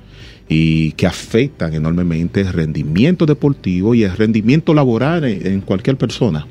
y 0.49 0.93
que 0.93 1.07
afectan 1.07 1.75
enormemente 1.75 2.43
el 2.43 2.53
rendimiento 2.53 3.27
deportivo 3.27 3.95
y 3.95 4.05
el 4.05 4.17
rendimiento 4.17 4.75
laboral 4.75 5.25
en 5.25 5.61
cualquier 5.63 5.97
persona. 5.97 6.47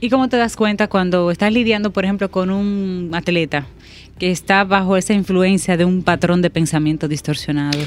¿Y 0.00 0.10
cómo 0.10 0.28
te 0.28 0.36
das 0.36 0.56
cuenta 0.56 0.88
cuando 0.88 1.30
estás 1.30 1.52
lidiando, 1.52 1.90
por 1.90 2.04
ejemplo, 2.04 2.30
con 2.30 2.50
un 2.50 3.10
atleta 3.14 3.66
que 4.18 4.30
está 4.30 4.64
bajo 4.64 4.96
esa 4.96 5.14
influencia 5.14 5.76
de 5.76 5.84
un 5.84 6.02
patrón 6.02 6.42
de 6.42 6.50
pensamiento 6.50 7.08
distorsionado? 7.08 7.78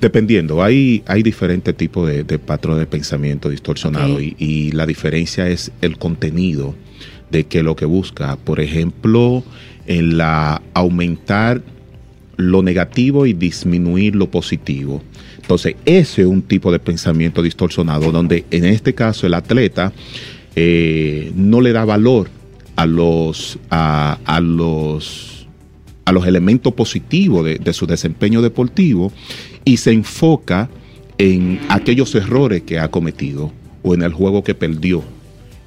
Dependiendo, 0.00 0.62
hay, 0.62 1.02
hay 1.06 1.22
diferentes 1.22 1.74
tipos 1.76 2.08
de, 2.08 2.22
de 2.22 2.38
patrón 2.38 2.78
de 2.78 2.86
pensamiento 2.86 3.48
distorsionado 3.48 4.20
y, 4.20 4.70
la 4.72 4.86
diferencia 4.86 5.48
es 5.48 5.72
el 5.80 5.98
contenido 5.98 6.74
de 7.30 7.44
que 7.44 7.62
lo 7.62 7.74
que 7.74 7.86
busca. 7.86 8.36
Por 8.36 8.60
ejemplo, 8.60 9.42
en 9.86 10.18
la 10.18 10.62
aumentar 10.74 11.62
lo 12.36 12.62
negativo 12.62 13.26
y 13.26 13.32
disminuir 13.32 14.14
lo 14.14 14.30
positivo. 14.30 15.02
Entonces, 15.40 15.76
ese 15.84 16.22
es 16.22 16.28
un 16.28 16.42
tipo 16.42 16.70
de 16.70 16.78
pensamiento 16.78 17.42
distorsionado 17.42 18.12
donde 18.12 18.44
en 18.50 18.66
este 18.66 18.94
caso 18.94 19.26
el 19.26 19.34
atleta 19.34 19.92
eh, 20.56 21.32
no 21.36 21.60
le 21.60 21.72
da 21.72 21.84
valor 21.84 22.30
a 22.76 22.86
los, 22.86 23.58
a, 23.70 24.40
los, 24.42 25.46
a 26.06 26.12
los 26.12 26.26
elementos 26.26 26.72
positivos 26.72 27.44
de, 27.44 27.72
su 27.74 27.86
desempeño 27.86 28.40
deportivo 28.40 29.12
y 29.64 29.76
se 29.76 29.92
enfoca 29.92 30.70
en 31.18 31.60
aquellos 31.68 32.14
errores 32.14 32.62
que 32.62 32.78
ha 32.78 32.90
cometido 32.90 33.52
o 33.82 33.94
en 33.94 34.02
el 34.02 34.12
juego 34.14 34.42
que 34.42 34.54
perdió. 34.54 35.02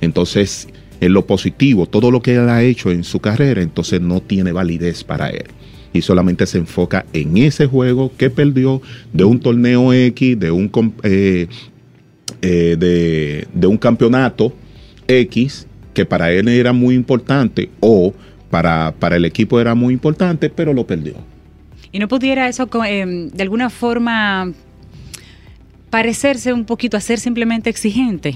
Entonces, 0.01 0.67
en 1.01 1.13
lo 1.13 1.25
positivo, 1.25 1.85
todo 1.85 2.09
lo 2.09 2.21
que 2.21 2.35
él 2.35 2.49
ha 2.49 2.63
hecho 2.63 2.91
en 2.91 3.03
su 3.03 3.19
carrera, 3.19 3.61
entonces 3.61 4.01
no 4.01 4.21
tiene 4.21 4.51
validez 4.51 5.03
para 5.03 5.29
él. 5.29 5.45
Y 5.93 6.01
solamente 6.01 6.45
se 6.45 6.59
enfoca 6.59 7.05
en 7.13 7.37
ese 7.37 7.65
juego 7.65 8.11
que 8.15 8.29
perdió 8.29 8.81
de 9.13 9.23
un 9.23 9.39
torneo 9.39 9.91
X, 9.93 10.39
de 10.39 10.51
un, 10.51 10.71
eh, 11.03 11.47
eh, 12.41 12.75
de, 12.77 13.47
de 13.53 13.67
un 13.67 13.77
campeonato 13.77 14.53
X 15.09 15.67
que 15.93 16.05
para 16.05 16.31
él 16.31 16.47
era 16.47 16.71
muy 16.71 16.95
importante 16.95 17.69
o 17.81 18.13
para, 18.49 18.93
para 18.97 19.17
el 19.17 19.25
equipo 19.25 19.59
era 19.59 19.75
muy 19.75 19.93
importante, 19.93 20.49
pero 20.49 20.73
lo 20.73 20.87
perdió. 20.87 21.15
¿Y 21.91 21.99
no 21.99 22.07
pudiera 22.07 22.47
eso 22.47 22.69
eh, 22.85 23.29
de 23.33 23.43
alguna 23.43 23.69
forma 23.69 24.53
parecerse 25.89 26.53
un 26.53 26.65
poquito 26.65 26.95
a 26.95 27.01
ser 27.01 27.19
simplemente 27.19 27.69
exigente? 27.69 28.35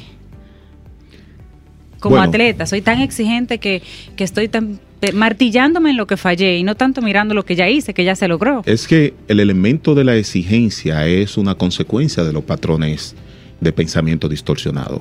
Como 2.00 2.18
atleta, 2.18 2.66
soy 2.66 2.82
tan 2.82 3.00
exigente 3.00 3.60
que, 3.60 3.82
que 4.18 4.26
estoy 4.26 4.50
tan 4.50 4.80
martillándome 5.14 5.92
en 5.92 5.98
lo 5.98 6.08
que 6.08 6.18
fallé 6.18 6.58
y 6.58 6.64
no 6.64 6.76
tanto 6.76 7.02
mirando 7.02 7.34
lo 7.34 7.46
que 7.46 7.56
ya 7.56 7.70
hice, 7.70 7.94
que 7.94 8.04
ya 8.04 8.16
se 8.16 8.28
logró. 8.28 8.62
Es 8.66 8.88
que 8.88 9.14
el 9.28 9.40
elemento 9.40 9.96
de 9.96 10.04
la 10.04 10.16
exigencia 10.16 11.08
es 11.08 11.38
una 11.38 11.56
consecuencia 11.56 12.24
de 12.24 12.34
los 12.34 12.44
patrones 12.44 13.16
de 13.62 13.72
pensamiento 13.72 14.28
distorsionado. 14.28 15.00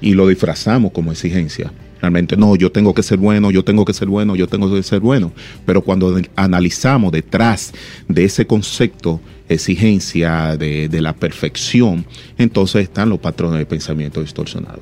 Y 0.00 0.14
lo 0.14 0.28
disfrazamos 0.28 0.92
como 0.92 1.12
exigencia. 1.12 1.72
Realmente, 2.00 2.36
no, 2.36 2.56
yo 2.56 2.70
tengo 2.70 2.94
que 2.94 3.02
ser 3.02 3.18
bueno, 3.18 3.50
yo 3.50 3.64
tengo 3.64 3.84
que 3.84 3.92
ser 3.92 4.08
bueno, 4.08 4.36
yo 4.36 4.46
tengo 4.46 4.72
que 4.72 4.82
ser 4.82 5.00
bueno. 5.00 5.32
Pero 5.64 5.82
cuando 5.82 6.20
analizamos 6.36 7.10
detrás 7.12 7.72
de 8.06 8.24
ese 8.24 8.46
concepto, 8.46 9.20
exigencia 9.48 10.56
de, 10.56 11.00
la 11.00 11.14
perfección, 11.14 12.04
entonces 12.36 12.82
están 12.82 13.08
los 13.08 13.18
patrones 13.18 13.58
de 13.58 13.66
pensamiento 13.66 14.20
distorsionado. 14.20 14.80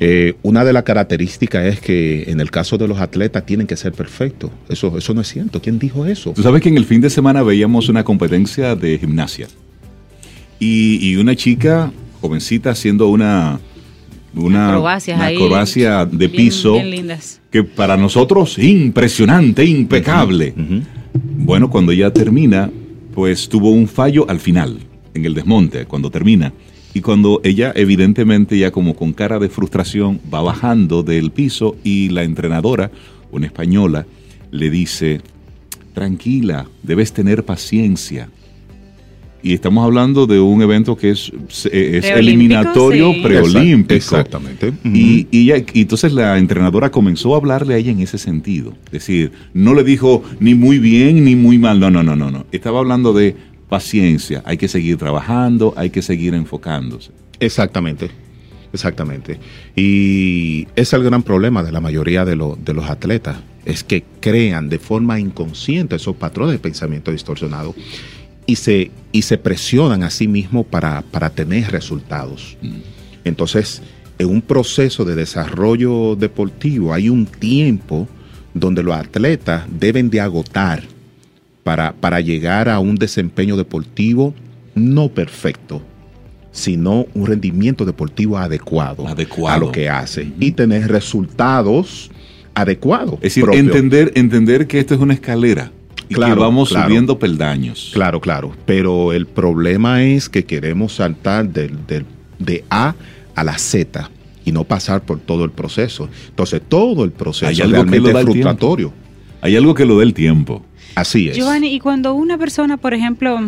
Eh, 0.00 0.34
una 0.42 0.64
de 0.64 0.72
las 0.72 0.82
características 0.82 1.66
es 1.66 1.80
que 1.80 2.24
en 2.26 2.40
el 2.40 2.50
caso 2.50 2.76
de 2.76 2.88
los 2.88 2.98
atletas 2.98 3.46
tienen 3.46 3.68
que 3.68 3.76
ser 3.76 3.92
perfectos. 3.92 4.50
Eso, 4.68 4.98
eso 4.98 5.14
no 5.14 5.20
es 5.20 5.28
cierto. 5.28 5.62
¿Quién 5.62 5.78
dijo 5.78 6.04
eso? 6.06 6.32
Tú 6.32 6.42
sabes 6.42 6.60
que 6.60 6.68
en 6.68 6.76
el 6.76 6.84
fin 6.84 7.00
de 7.00 7.10
semana 7.10 7.44
veíamos 7.44 7.88
una 7.88 8.02
competencia 8.02 8.74
de 8.74 8.98
gimnasia 8.98 9.46
y, 10.58 10.98
y 11.00 11.16
una 11.16 11.36
chica 11.36 11.92
jovencita 12.20 12.70
haciendo 12.70 13.08
una 13.08 13.60
una 14.34 14.74
acrobacia 14.74 16.06
de 16.06 16.28
piso 16.28 16.76
que 17.50 17.64
para 17.64 17.96
nosotros 17.96 18.58
impresionante, 18.58 19.64
impecable. 19.64 20.54
Bueno, 21.12 21.68
cuando 21.70 21.92
ya 21.92 22.12
termina, 22.12 22.70
pues 23.14 23.48
tuvo 23.48 23.70
un 23.70 23.88
fallo 23.88 24.28
al 24.28 24.40
final, 24.40 24.78
en 25.14 25.24
el 25.24 25.34
desmonte, 25.34 25.84
cuando 25.86 26.10
termina. 26.10 26.52
Y 26.94 27.00
cuando 27.00 27.40
ella 27.42 27.72
evidentemente 27.74 28.58
ya 28.58 28.70
como 28.70 28.94
con 28.94 29.12
cara 29.12 29.38
de 29.38 29.48
frustración 29.48 30.20
va 30.32 30.42
bajando 30.42 31.02
del 31.02 31.30
piso 31.30 31.76
y 31.82 32.10
la 32.10 32.22
entrenadora, 32.22 32.90
una 33.30 33.46
española, 33.46 34.06
le 34.50 34.68
dice, 34.68 35.22
tranquila, 35.94 36.66
debes 36.82 37.12
tener 37.12 37.44
paciencia 37.44 38.28
y 39.42 39.54
estamos 39.54 39.84
hablando 39.84 40.26
de 40.26 40.38
un 40.38 40.62
evento 40.62 40.96
que 40.96 41.10
es, 41.10 41.32
es 41.70 42.04
eliminatorio 42.04 43.12
preolímpico. 43.22 43.94
Exactamente. 43.94 44.72
y, 44.84 45.26
y, 45.30 45.50
entonces 45.50 46.12
la 46.12 46.38
entrenadora 46.38 46.90
comenzó 46.90 47.34
a 47.34 47.38
hablarle 47.38 47.74
a 47.74 47.76
ella 47.76 47.90
en 47.90 48.00
ese 48.00 48.18
sentido. 48.18 48.72
Es 48.86 48.92
decir, 48.92 49.32
no 49.52 49.74
le 49.74 49.82
dijo 49.82 50.22
ni 50.38 50.54
muy 50.54 50.78
bien 50.78 51.24
ni 51.24 51.34
muy 51.34 51.58
mal. 51.58 51.80
No, 51.80 51.90
no, 51.90 52.02
no, 52.02 52.14
no, 52.14 52.30
no. 52.30 52.46
Estaba 52.52 52.78
hablando 52.78 53.12
de 53.12 53.34
paciencia. 53.68 54.42
Hay 54.46 54.58
que 54.58 54.68
seguir 54.68 54.96
trabajando, 54.96 55.74
hay 55.76 55.90
que 55.90 56.02
seguir 56.02 56.34
enfocándose. 56.34 57.10
Exactamente. 57.40 58.10
Exactamente. 58.72 59.38
Y 59.76 60.66
es 60.76 60.92
el 60.92 61.02
gran 61.02 61.22
problema 61.22 61.62
de 61.62 61.72
la 61.72 61.80
mayoría 61.80 62.24
de, 62.24 62.36
de 62.64 62.74
los 62.74 62.88
atletas, 62.88 63.38
es 63.64 63.84
que 63.84 64.04
crean 64.20 64.68
de 64.68 64.78
forma 64.78 65.20
inconsciente 65.20 65.96
esos 65.96 66.16
patrones 66.16 66.54
de 66.54 66.58
pensamiento 66.58 67.10
distorsionado 67.10 67.74
y 68.46 68.56
se, 68.56 68.90
y 69.12 69.22
se 69.22 69.38
presionan 69.38 70.02
a 70.02 70.10
sí 70.10 70.28
mismos 70.28 70.66
para, 70.66 71.02
tener 71.34 71.70
resultados. 71.70 72.56
Mm. 72.62 72.76
Entonces, 73.24 73.82
en 74.18 74.28
un 74.28 74.42
proceso 74.42 75.04
de 75.04 75.14
desarrollo 75.14 76.16
deportivo 76.16 76.92
hay 76.92 77.08
un 77.08 77.26
tiempo 77.26 78.08
donde 78.54 78.82
los 78.82 78.94
atletas 78.94 79.64
deben 79.70 80.10
de 80.10 80.20
agotar 80.20 80.82
para, 81.62 81.92
para 81.92 82.20
llegar 82.20 82.68
a 82.68 82.78
un 82.78 82.96
desempeño 82.96 83.56
deportivo 83.56 84.34
no 84.74 85.08
perfecto, 85.08 85.82
sino 86.50 87.06
un 87.14 87.26
rendimiento 87.26 87.84
deportivo 87.84 88.38
adecuado, 88.38 89.06
a 89.48 89.58
lo 89.58 89.72
que 89.72 89.88
hace 89.88 90.32
y 90.38 90.52
tener 90.52 90.88
resultados 90.88 92.10
adecuados. 92.54 93.14
Es 93.22 93.34
decir, 93.34 93.44
entender, 93.52 94.12
entender 94.14 94.66
que 94.66 94.78
esto 94.78 94.94
es 94.94 95.00
una 95.00 95.14
escalera 95.14 95.72
claro, 96.08 96.42
vamos 96.42 96.70
subiendo 96.70 97.18
peldaños. 97.18 97.90
Claro, 97.92 98.20
claro. 98.20 98.52
Pero 98.66 99.12
el 99.12 99.26
problema 99.26 100.02
es 100.02 100.28
que 100.28 100.44
queremos 100.44 100.94
saltar 100.94 101.48
de 101.48 102.64
A 102.70 102.94
a 103.34 103.44
la 103.44 103.58
Z 103.58 104.10
y 104.44 104.52
no 104.52 104.64
pasar 104.64 105.02
por 105.02 105.20
todo 105.20 105.44
el 105.44 105.50
proceso. 105.50 106.08
Entonces, 106.28 106.60
todo 106.68 107.04
el 107.04 107.12
proceso 107.12 107.66
realmente 107.68 108.10
es 108.10 108.24
frustratorio. 108.24 108.92
Hay 109.40 109.56
algo 109.56 109.74
que 109.74 109.84
lo 109.84 109.98
dé 109.98 110.04
el 110.04 110.14
tiempo. 110.14 110.64
Así 110.94 111.28
es. 111.28 111.36
Giovanni, 111.36 111.68
y 111.74 111.80
cuando 111.80 112.14
una 112.14 112.38
persona, 112.38 112.76
por 112.76 112.94
ejemplo, 112.94 113.40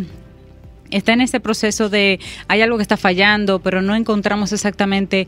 está 0.90 1.12
en 1.12 1.20
ese 1.20 1.40
proceso 1.40 1.88
de 1.88 2.20
hay 2.48 2.62
algo 2.62 2.76
que 2.76 2.82
está 2.82 2.96
fallando, 2.96 3.58
pero 3.58 3.82
no 3.82 3.94
encontramos 3.94 4.52
exactamente 4.52 5.26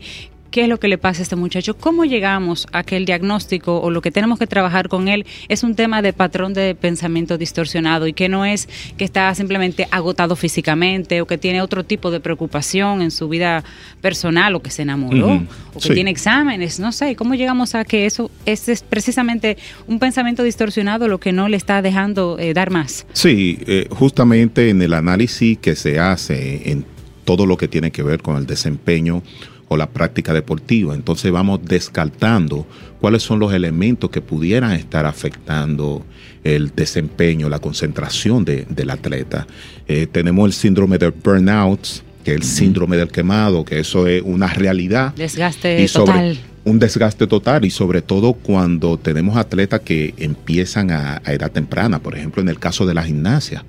qué 0.51 0.63
es 0.63 0.69
lo 0.69 0.79
que 0.79 0.87
le 0.87 0.97
pasa 0.97 1.21
a 1.21 1.23
este 1.23 1.35
muchacho, 1.35 1.75
cómo 1.75 2.05
llegamos 2.05 2.67
a 2.71 2.83
que 2.83 2.97
el 2.97 3.05
diagnóstico 3.05 3.79
o 3.79 3.91
lo 3.91 4.01
que 4.01 4.11
tenemos 4.11 4.39
que 4.39 4.47
trabajar 4.47 4.89
con 4.89 5.07
él 5.07 5.25
es 5.49 5.63
un 5.63 5.75
tema 5.75 6.01
de 6.01 6.13
patrón 6.13 6.53
de 6.53 6.75
pensamiento 6.75 7.37
distorsionado 7.37 8.07
y 8.07 8.13
que 8.13 8.29
no 8.29 8.45
es 8.45 8.69
que 8.97 9.05
está 9.05 9.33
simplemente 9.35 9.87
agotado 9.91 10.35
físicamente 10.35 11.21
o 11.21 11.27
que 11.27 11.37
tiene 11.37 11.61
otro 11.61 11.83
tipo 11.83 12.11
de 12.11 12.19
preocupación 12.19 13.01
en 13.01 13.11
su 13.11 13.29
vida 13.29 13.63
personal 14.01 14.55
o 14.55 14.61
que 14.61 14.69
se 14.69 14.83
enamoró 14.83 15.41
o 15.73 15.79
que 15.79 15.93
tiene 15.93 16.11
exámenes, 16.11 16.79
no 16.79 16.91
sé, 16.91 17.15
cómo 17.15 17.35
llegamos 17.35 17.75
a 17.75 17.85
que 17.85 18.05
eso 18.05 18.31
es, 18.45 18.83
precisamente 18.89 19.57
un 19.87 19.99
pensamiento 19.99 20.43
distorsionado 20.43 21.07
lo 21.07 21.19
que 21.19 21.31
no 21.31 21.47
le 21.47 21.57
está 21.57 21.81
dejando 21.81 22.37
eh, 22.39 22.53
dar 22.53 22.71
más. 22.71 23.05
Sí, 23.13 23.59
eh, 23.67 23.87
justamente 23.89 24.69
en 24.69 24.81
el 24.81 24.93
análisis 24.93 25.57
que 25.57 25.75
se 25.75 25.99
hace 25.99 26.71
en 26.71 26.85
todo 27.25 27.45
lo 27.45 27.57
que 27.57 27.67
tiene 27.67 27.91
que 27.91 28.03
ver 28.03 28.21
con 28.21 28.37
el 28.37 28.45
desempeño, 28.45 29.21
o 29.67 29.77
la 29.77 29.89
práctica 29.89 30.33
deportiva. 30.33 30.95
Entonces 30.95 31.31
vamos 31.31 31.59
descartando 31.63 32.65
cuáles 32.99 33.23
son 33.23 33.39
los 33.39 33.53
elementos 33.53 34.09
que 34.09 34.21
pudieran 34.21 34.71
estar 34.71 35.05
afectando 35.05 36.05
el 36.43 36.73
desempeño, 36.75 37.49
la 37.49 37.59
concentración 37.59 38.45
del 38.45 38.89
atleta. 38.89 39.47
Eh, 39.87 40.07
tenemos 40.09 40.47
el 40.47 40.53
síndrome 40.53 40.97
de 40.97 41.09
burnout, 41.09 41.81
que 42.23 42.31
es 42.31 42.37
el 42.37 42.43
síndrome 42.43 42.97
del 42.97 43.09
quemado, 43.09 43.65
que 43.65 43.79
eso 43.79 44.07
es 44.07 44.21
una 44.23 44.47
realidad. 44.47 45.13
Desgaste 45.15 45.87
total. 45.91 46.37
Un 46.63 46.79
desgaste 46.79 47.27
total 47.27 47.63
y 47.63 47.69
sobre 47.69 48.01
todo 48.01 48.33
cuando 48.33 48.97
tenemos 48.97 49.37
atletas 49.37 49.81
que 49.81 50.13
empiezan 50.17 50.91
a, 50.91 51.21
a 51.23 51.33
edad 51.33 51.49
temprana, 51.49 51.99
por 51.99 52.17
ejemplo 52.17 52.41
en 52.41 52.49
el 52.49 52.59
caso 52.59 52.85
de 52.85 52.93
la 52.93 53.03
gimnasia 53.03 53.63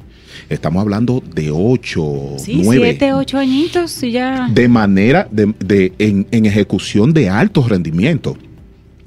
Estamos 0.48 0.80
hablando 0.80 1.22
de 1.34 1.50
8, 1.50 2.36
sí, 2.38 2.60
9. 2.64 2.96
7, 2.98 3.12
8 3.14 3.38
añitos 3.38 4.02
y 4.02 4.12
ya. 4.12 4.48
De 4.52 4.68
manera, 4.68 5.28
de, 5.30 5.92
en, 5.98 6.26
en 6.30 6.46
ejecución 6.46 7.12
de 7.12 7.28
alto 7.28 7.66
rendimiento 7.66 8.36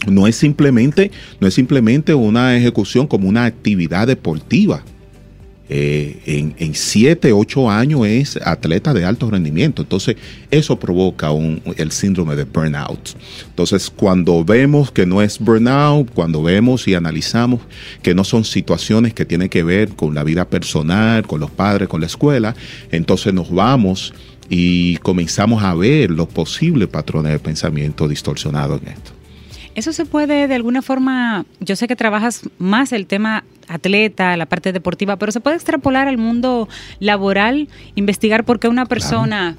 no 0.07 0.27
es 0.27 0.35
simplemente 0.35 1.11
no 1.39 1.47
es 1.47 1.53
simplemente 1.53 2.13
una 2.15 2.57
ejecución 2.57 3.05
como 3.05 3.29
una 3.29 3.45
actividad 3.45 4.07
deportiva 4.07 4.83
eh, 5.73 6.53
en, 6.57 6.75
7, 6.75 7.31
8 7.31 7.71
años 7.71 8.05
es 8.05 8.37
atleta 8.43 8.93
de 8.93 9.05
alto 9.05 9.31
rendimiento. 9.31 9.81
Entonces, 9.81 10.17
eso 10.51 10.77
provoca 10.77 11.31
un, 11.31 11.61
el 11.77 11.93
síndrome 11.93 12.35
de 12.35 12.43
burnout. 12.43 13.15
Entonces, 13.47 13.89
cuando 13.89 14.43
vemos 14.43 14.91
que 14.91 15.05
no 15.05 15.21
es 15.21 15.39
burnout, 15.39 16.11
cuando 16.11 16.43
vemos 16.43 16.89
y 16.89 16.93
analizamos 16.93 17.61
que 18.01 18.13
no 18.13 18.25
son 18.25 18.43
situaciones 18.43 19.13
que 19.13 19.23
tienen 19.23 19.47
que 19.47 19.63
ver 19.63 19.91
con 19.95 20.13
la 20.13 20.25
vida 20.25 20.43
personal, 20.43 21.25
con 21.25 21.39
los 21.39 21.51
padres, 21.51 21.87
con 21.87 22.01
la 22.01 22.07
escuela, 22.07 22.53
entonces 22.91 23.33
nos 23.33 23.49
vamos 23.49 24.13
y 24.49 24.97
comenzamos 24.97 25.63
a 25.63 25.73
ver 25.73 26.11
los 26.11 26.27
posibles 26.27 26.89
patrones 26.89 27.31
de 27.31 27.39
pensamiento 27.39 28.09
distorsionados 28.09 28.81
en 28.81 28.89
esto. 28.89 29.20
Eso 29.75 29.93
se 29.93 30.05
puede 30.05 30.47
de 30.47 30.55
alguna 30.55 30.81
forma, 30.81 31.45
yo 31.59 31.75
sé 31.75 31.87
que 31.87 31.95
trabajas 31.95 32.41
más 32.57 32.91
el 32.91 33.07
tema 33.07 33.43
atleta, 33.67 34.35
la 34.35 34.45
parte 34.45 34.73
deportiva, 34.73 35.15
pero 35.15 35.31
se 35.31 35.39
puede 35.39 35.55
extrapolar 35.55 36.07
al 36.07 36.17
mundo 36.17 36.67
laboral, 36.99 37.69
investigar 37.95 38.43
por 38.43 38.59
qué 38.59 38.67
una 38.67 38.85
persona 38.85 39.55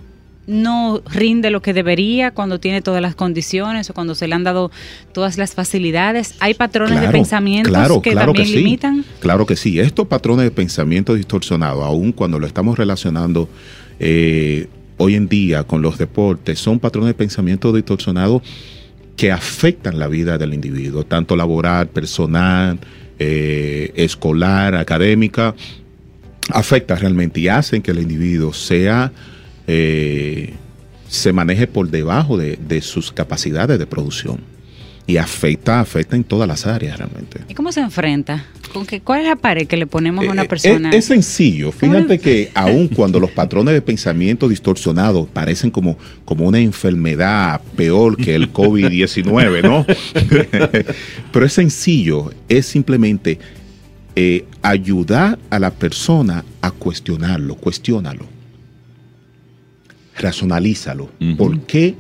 no 0.47 1.00
rinde 1.07 1.50
lo 1.50 1.62
que 1.62 1.73
debería 1.73 2.33
cuando 2.33 2.59
tiene 2.59 2.83
todas 2.83 3.00
las 3.00 3.14
condiciones 3.14 3.88
o 3.90 3.95
cuando 3.95 4.14
se 4.14 4.26
le 4.26 4.35
han 4.35 4.45
dado 4.45 4.71
todas 5.12 5.38
las 5.38 5.54
facilidades. 5.54 6.35
Hay 6.40 6.54
patrones 6.54 7.00
de 7.00 7.09
pensamiento 7.09 8.02
que 8.02 8.14
también 8.14 8.50
limitan. 8.50 9.04
Claro 9.21 9.47
que 9.47 9.57
sí. 9.57 9.78
Estos 9.78 10.09
patrones 10.09 10.45
de 10.45 10.50
pensamiento 10.50 11.14
distorsionados, 11.14 11.85
aun 11.85 12.12
cuando 12.12 12.38
lo 12.38 12.47
estamos 12.47 12.76
relacionando 12.76 13.49
eh, 14.00 14.69
hoy 14.97 15.14
en 15.14 15.28
día 15.28 15.64
con 15.64 15.81
los 15.81 15.97
deportes, 15.97 16.59
son 16.59 16.81
patrones 16.81 17.09
de 17.09 17.14
pensamiento 17.14 17.73
distorsionados 17.73 18.42
que 19.16 19.31
afectan 19.31 19.99
la 19.99 20.09
vida 20.09 20.38
del 20.38 20.54
individuo, 20.54 21.04
tanto 21.04 21.37
laboral, 21.37 21.88
personal, 21.88 22.78
eh, 23.19 23.92
escolar, 23.95 24.75
académica, 24.75 25.54
afecta 26.50 26.97
realmente 26.97 27.40
y 27.40 27.49
hacen 27.49 27.83
que 27.83 27.90
el 27.90 28.00
individuo 28.00 28.52
sea, 28.52 29.12
eh, 29.66 30.55
se 31.09 31.33
maneje 31.33 31.66
por 31.66 31.90
debajo 31.90 32.37
de, 32.37 32.57
de 32.57 32.81
sus 32.81 33.12
capacidades 33.12 33.79
de 33.79 33.87
producción 33.87 34.40
y 35.07 35.17
afecta, 35.17 35.81
afecta 35.81 36.17
en 36.17 36.25
todas 36.25 36.47
las 36.47 36.67
áreas 36.67 36.99
realmente. 36.99 37.41
¿Y 37.49 37.55
cómo 37.55 37.73
se 37.73 37.81
enfrenta? 37.81 38.45
¿Con 38.73 38.87
qué, 38.87 39.01
¿Cuál 39.01 39.21
es 39.21 39.27
la 39.27 39.37
pared 39.37 39.67
que 39.67 39.77
le 39.77 39.87
ponemos 39.87 40.27
a 40.27 40.31
una 40.31 40.43
eh, 40.43 40.49
persona? 40.49 40.91
Es, 40.91 41.07
sencillo. 41.07 41.73
Fíjate 41.73 42.19
que 42.19 42.51
aun 42.55 42.88
cuando 42.88 43.19
los 43.21 43.31
patrones 43.31 43.75
de 43.75 43.83
pensamiento 43.83 44.49
distorsionados 44.49 45.29
parecen 45.29 45.71
como, 45.71 45.99
como 46.25 46.47
una 46.47 46.61
enfermedad 46.61 47.61
peor 47.77 48.17
que 48.17 48.35
el 48.35 48.53
COVID-19, 48.53 49.62
¿no? 49.62 49.85
Pero 51.33 51.47
es 51.47 51.53
sencillo. 51.53 52.33
Es 52.49 52.67
simplemente 52.67 53.38
eh, 54.15 54.47
ayudar 54.62 55.38
a 55.51 55.59
la 55.59 55.71
persona 55.71 56.45
a 56.61 56.71
cuestionarlo, 56.71 57.57
cuestiónalo. 57.57 58.27
Razonalízalo. 60.17 61.11
¿Por 61.37 61.61
qué 61.61 61.97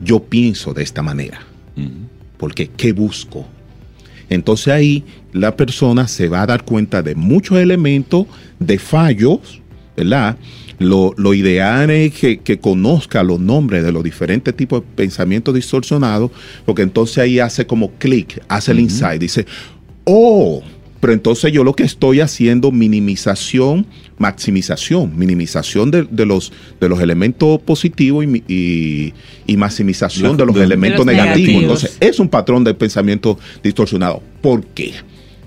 yo 0.00 0.22
pienso 0.22 0.72
de 0.72 0.82
esta 0.84 1.02
manera? 1.02 1.47
Porque 2.36 2.68
¿qué 2.68 2.92
busco? 2.92 3.46
Entonces 4.30 4.68
ahí 4.68 5.04
la 5.32 5.56
persona 5.56 6.06
se 6.08 6.28
va 6.28 6.42
a 6.42 6.46
dar 6.46 6.64
cuenta 6.64 7.02
de 7.02 7.14
muchos 7.14 7.58
elementos 7.58 8.26
de 8.58 8.78
fallos, 8.78 9.60
¿verdad? 9.96 10.36
Lo, 10.78 11.34
ideal 11.34 11.90
es 11.90 12.14
que, 12.14 12.58
conozca 12.60 13.22
los 13.24 13.40
nombres 13.40 13.82
de 13.82 13.90
los 13.90 14.04
diferentes 14.04 14.54
tipos 14.54 14.80
de 14.80 14.86
pensamientos 14.94 15.54
distorsionados, 15.54 16.30
porque 16.64 16.82
entonces 16.82 17.18
ahí 17.18 17.40
hace 17.40 17.66
como 17.66 17.90
clic, 17.92 18.40
hace 18.46 18.70
el 18.70 18.80
insight, 18.80 19.20
dice, 19.20 19.44
oh, 20.04 20.62
pero 21.00 21.12
entonces 21.12 21.52
yo 21.52 21.64
lo 21.64 21.74
que 21.74 21.82
estoy 21.82 22.20
haciendo, 22.20 22.70
minimización, 22.70 23.86
maximización, 24.18 25.16
minimización 25.16 25.90
de, 25.90 26.26
los, 26.26 26.52
de 26.80 26.88
los 26.88 27.00
elementos 27.00 27.60
positivos 27.60 28.24
y, 28.24 29.14
maximización 29.56 30.36
de 30.36 30.46
los 30.46 30.56
elementos 30.56 31.04
negativos. 31.06 31.62
Entonces, 31.62 31.96
es 32.00 32.18
un 32.18 32.28
patrón 32.28 32.64
de 32.64 32.74
pensamiento 32.74 33.38
distorsionado. 33.62 34.22
¿Por 34.40 34.64
qué? 34.66 34.92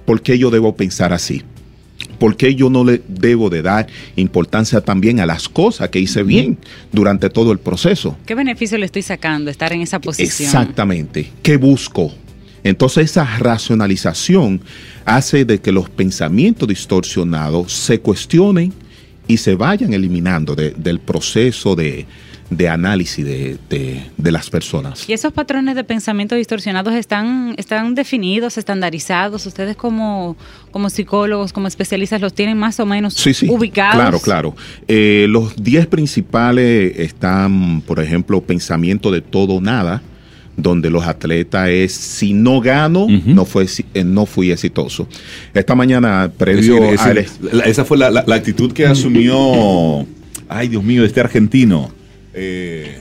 ¿Por 0.05 0.21
qué 0.21 0.37
yo 0.37 0.49
debo 0.49 0.75
pensar 0.75 1.13
así? 1.13 1.43
¿Por 2.17 2.35
qué 2.35 2.55
yo 2.55 2.69
no 2.69 2.83
le 2.83 3.01
debo 3.07 3.49
de 3.49 3.61
dar 3.61 3.87
importancia 4.15 4.81
también 4.81 5.19
a 5.19 5.25
las 5.25 5.49
cosas 5.49 5.89
que 5.89 5.99
hice 5.99 6.23
bien 6.23 6.57
durante 6.91 7.29
todo 7.29 7.51
el 7.51 7.59
proceso? 7.59 8.17
¿Qué 8.25 8.35
beneficio 8.35 8.77
le 8.77 8.85
estoy 8.85 9.01
sacando 9.01 9.49
estar 9.49 9.73
en 9.73 9.81
esa 9.81 9.99
posición? 9.99 10.47
Exactamente. 10.47 11.31
¿Qué 11.41 11.57
busco? 11.57 12.11
Entonces 12.63 13.11
esa 13.11 13.25
racionalización 13.37 14.61
hace 15.05 15.45
de 15.45 15.59
que 15.59 15.71
los 15.71 15.89
pensamientos 15.89 16.67
distorsionados 16.67 17.73
se 17.73 17.99
cuestionen 17.99 18.73
y 19.27 19.37
se 19.37 19.55
vayan 19.55 19.93
eliminando 19.93 20.55
del 20.55 20.99
proceso 20.99 21.75
de, 21.75 22.05
análisis 22.69 23.25
de, 23.25 24.03
las 24.17 24.49
personas. 24.49 25.07
¿Y 25.07 25.13
esos 25.13 25.31
patrones 25.31 25.75
de 25.75 25.83
pensamiento 25.83 26.35
distorsionados 26.35 26.93
están, 26.93 27.55
están 27.57 27.95
definidos, 27.95 28.57
estandarizados? 28.57 29.45
¿Ustedes 29.45 29.75
como, 29.77 30.35
como 30.71 30.89
psicólogos, 30.89 31.53
como 31.53 31.67
especialistas, 31.67 32.19
los 32.19 32.33
tienen 32.33 32.57
más 32.57 32.79
o 32.79 32.85
menos 32.85 33.13
sí, 33.13 33.33
sí, 33.33 33.47
ubicados? 33.49 33.95
Claro, 33.95 34.19
claro. 34.19 34.55
Eh, 34.87 35.27
los 35.29 35.55
10 35.55 35.87
principales 35.87 36.99
están, 36.99 37.81
por 37.81 37.99
ejemplo, 38.01 38.41
pensamiento 38.41 39.11
de 39.11 39.21
todo 39.21 39.53
o 39.53 39.61
nada, 39.61 40.01
donde 40.57 40.89
los 40.89 41.05
atletas 41.05 41.69
es 41.69 41.93
si 41.93 42.33
no 42.33 42.61
gano, 42.61 43.07
no, 43.07 43.45
fue, 43.45 43.65
eh, 43.93 44.03
no 44.03 44.25
fui 44.25 44.51
exitoso. 44.51 45.07
Esta 45.53 45.75
mañana, 45.75 46.31
previo 46.35 46.83
a... 46.83 47.11
esa 47.65 47.85
fue 47.85 47.97
la, 47.97 48.23
actitud 48.27 48.71
que 48.71 48.85
asumió, 48.85 50.05
ay 50.49 50.67
Dios 50.67 50.83
mío, 50.83 51.03
este 51.05 51.19
argentino. 51.19 51.91
Eh, 52.33 52.97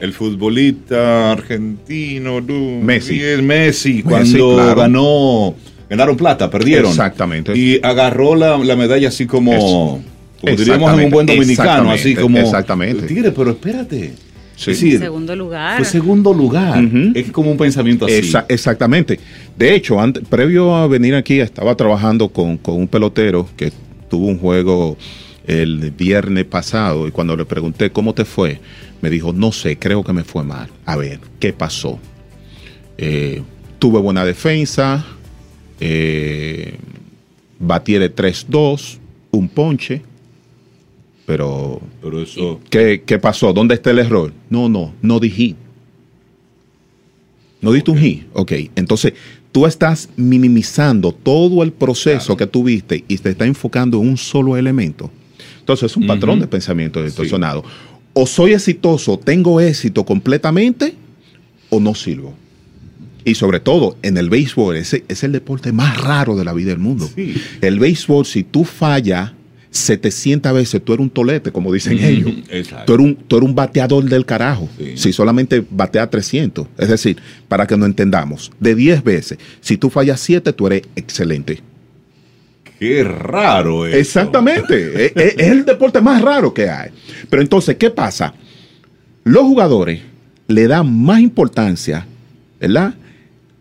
el 0.00 0.12
futbolista 0.12 1.32
argentino, 1.32 2.42
Messi. 2.82 3.20
Messi, 3.42 4.02
cuando 4.02 4.74
ganó, 4.74 5.54
ganaron 5.88 6.16
plata, 6.16 6.50
perdieron. 6.50 6.90
Exactamente. 6.90 7.56
Y 7.56 7.80
agarró 7.82 8.34
la, 8.34 8.76
medalla 8.76 9.08
así 9.08 9.26
como, 9.26 10.02
como 10.40 10.56
diríamos 10.56 10.98
en 10.98 11.04
un 11.06 11.10
buen 11.10 11.26
dominicano, 11.26 11.90
así 11.90 12.14
como. 12.14 12.38
Exactamente. 12.38 13.06
Tigre, 13.06 13.32
pero 13.32 13.50
espérate 13.50 14.25
segundo 14.56 15.36
lugar. 15.36 15.76
Fue 15.76 15.84
segundo 15.84 16.32
lugar. 16.32 16.82
Es 17.14 17.30
como 17.30 17.50
un 17.50 17.56
pensamiento 17.56 18.06
así. 18.06 18.32
exactamente. 18.48 19.20
De 19.56 19.74
hecho, 19.74 20.00
antes, 20.00 20.24
previo 20.28 20.74
a 20.74 20.86
venir 20.86 21.14
aquí, 21.14 21.40
estaba 21.40 21.74
trabajando 21.76 22.28
con, 22.28 22.58
un 22.64 22.88
pelotero 22.88 23.48
que 23.56 23.72
tuvo 24.08 24.26
un 24.26 24.38
juego 24.38 24.96
el 25.46 25.92
viernes 25.92 26.44
pasado 26.44 27.06
y 27.06 27.12
cuando 27.12 27.36
le 27.36 27.44
pregunté 27.44 27.90
cómo 27.90 28.14
te 28.14 28.24
fue, 28.24 28.60
me 29.00 29.10
dijo, 29.10 29.32
no 29.32 29.52
sé, 29.52 29.78
creo 29.78 30.02
que 30.02 30.12
me 30.12 30.24
fue 30.24 30.42
mal. 30.42 30.68
A 30.84 30.96
ver, 30.96 31.20
¿qué 31.38 31.52
pasó? 31.52 31.98
Eh, 32.98 33.42
tuve 33.78 34.00
buena 34.00 34.24
defensa, 34.24 35.04
eh, 35.80 36.74
batí 37.58 37.94
de 37.94 38.14
3-2, 38.14 38.98
un 39.30 39.48
ponche, 39.48 40.02
Pero, 41.26 41.80
Pero 42.00 42.22
eso... 42.22 42.60
¿qué, 42.70 43.02
¿qué 43.04 43.18
pasó? 43.18 43.52
¿Dónde 43.52 43.74
está 43.74 43.90
el 43.90 43.98
error? 43.98 44.32
No, 44.48 44.68
no, 44.68 44.94
no 45.02 45.18
dije. 45.18 45.56
No 47.60 47.72
diste 47.72 47.90
un 47.90 47.98
hit. 47.98 48.24
Ok, 48.32 48.52
entonces 48.76 49.14
tú 49.50 49.66
estás 49.66 50.08
minimizando 50.16 51.12
todo 51.12 51.62
el 51.62 51.72
proceso 51.72 52.36
que 52.36 52.46
tuviste 52.46 53.04
y 53.08 53.18
te 53.18 53.30
está 53.30 53.44
enfocando 53.44 54.00
en 54.00 54.08
un 54.08 54.16
solo 54.16 54.56
elemento. 54.56 55.10
Entonces 55.58 55.90
es 55.90 55.96
un 55.96 56.06
patrón 56.06 56.38
de 56.38 56.46
pensamiento 56.46 57.02
distorsionado. 57.02 57.64
O 58.12 58.26
soy 58.26 58.52
exitoso, 58.52 59.18
tengo 59.18 59.60
éxito 59.60 60.04
completamente, 60.04 60.94
o 61.70 61.80
no 61.80 61.94
sirvo. 61.94 62.34
Y 63.24 63.34
sobre 63.34 63.58
todo, 63.58 63.96
en 64.02 64.16
el 64.16 64.30
béisbol, 64.30 64.76
ese 64.76 65.04
es 65.08 65.24
el 65.24 65.32
deporte 65.32 65.72
más 65.72 66.00
raro 66.00 66.36
de 66.36 66.44
la 66.44 66.52
vida 66.52 66.68
del 66.70 66.78
mundo. 66.78 67.10
El 67.60 67.80
béisbol, 67.80 68.24
si 68.24 68.44
tú 68.44 68.64
fallas 68.64 69.32
700 69.76 70.52
veces, 70.52 70.82
tú 70.82 70.92
eres 70.92 71.02
un 71.02 71.10
tolete, 71.10 71.52
como 71.52 71.72
dicen 71.72 71.98
ellos. 71.98 72.32
Tú 72.86 72.94
eres, 72.94 73.06
un, 73.06 73.16
tú 73.16 73.36
eres 73.36 73.48
un 73.48 73.54
bateador 73.54 74.04
del 74.04 74.24
carajo. 74.24 74.68
Si 74.94 75.12
solamente 75.12 75.64
batea 75.70 76.08
300. 76.08 76.66
Es 76.78 76.88
decir, 76.88 77.18
para 77.48 77.66
que 77.66 77.76
nos 77.76 77.86
entendamos, 77.86 78.50
de 78.58 78.74
10 78.74 79.04
veces, 79.04 79.38
si 79.60 79.76
tú 79.76 79.90
fallas 79.90 80.20
7, 80.20 80.52
tú 80.52 80.66
eres 80.66 80.82
excelente. 80.96 81.62
Qué 82.78 83.04
raro 83.04 83.86
eso. 83.86 83.96
Exactamente. 83.96 85.06
es, 85.06 85.12
es, 85.14 85.38
el 85.38 85.64
deporte 85.64 86.00
más 86.00 86.20
raro 86.22 86.52
que 86.52 86.68
hay. 86.68 86.90
Pero 87.30 87.42
entonces, 87.42 87.76
¿qué 87.76 87.90
pasa? 87.90 88.34
Los 89.24 89.44
jugadores 89.44 90.00
le 90.48 90.68
dan 90.68 91.02
más 91.02 91.20
importancia, 91.20 92.06
¿verdad? 92.60 92.94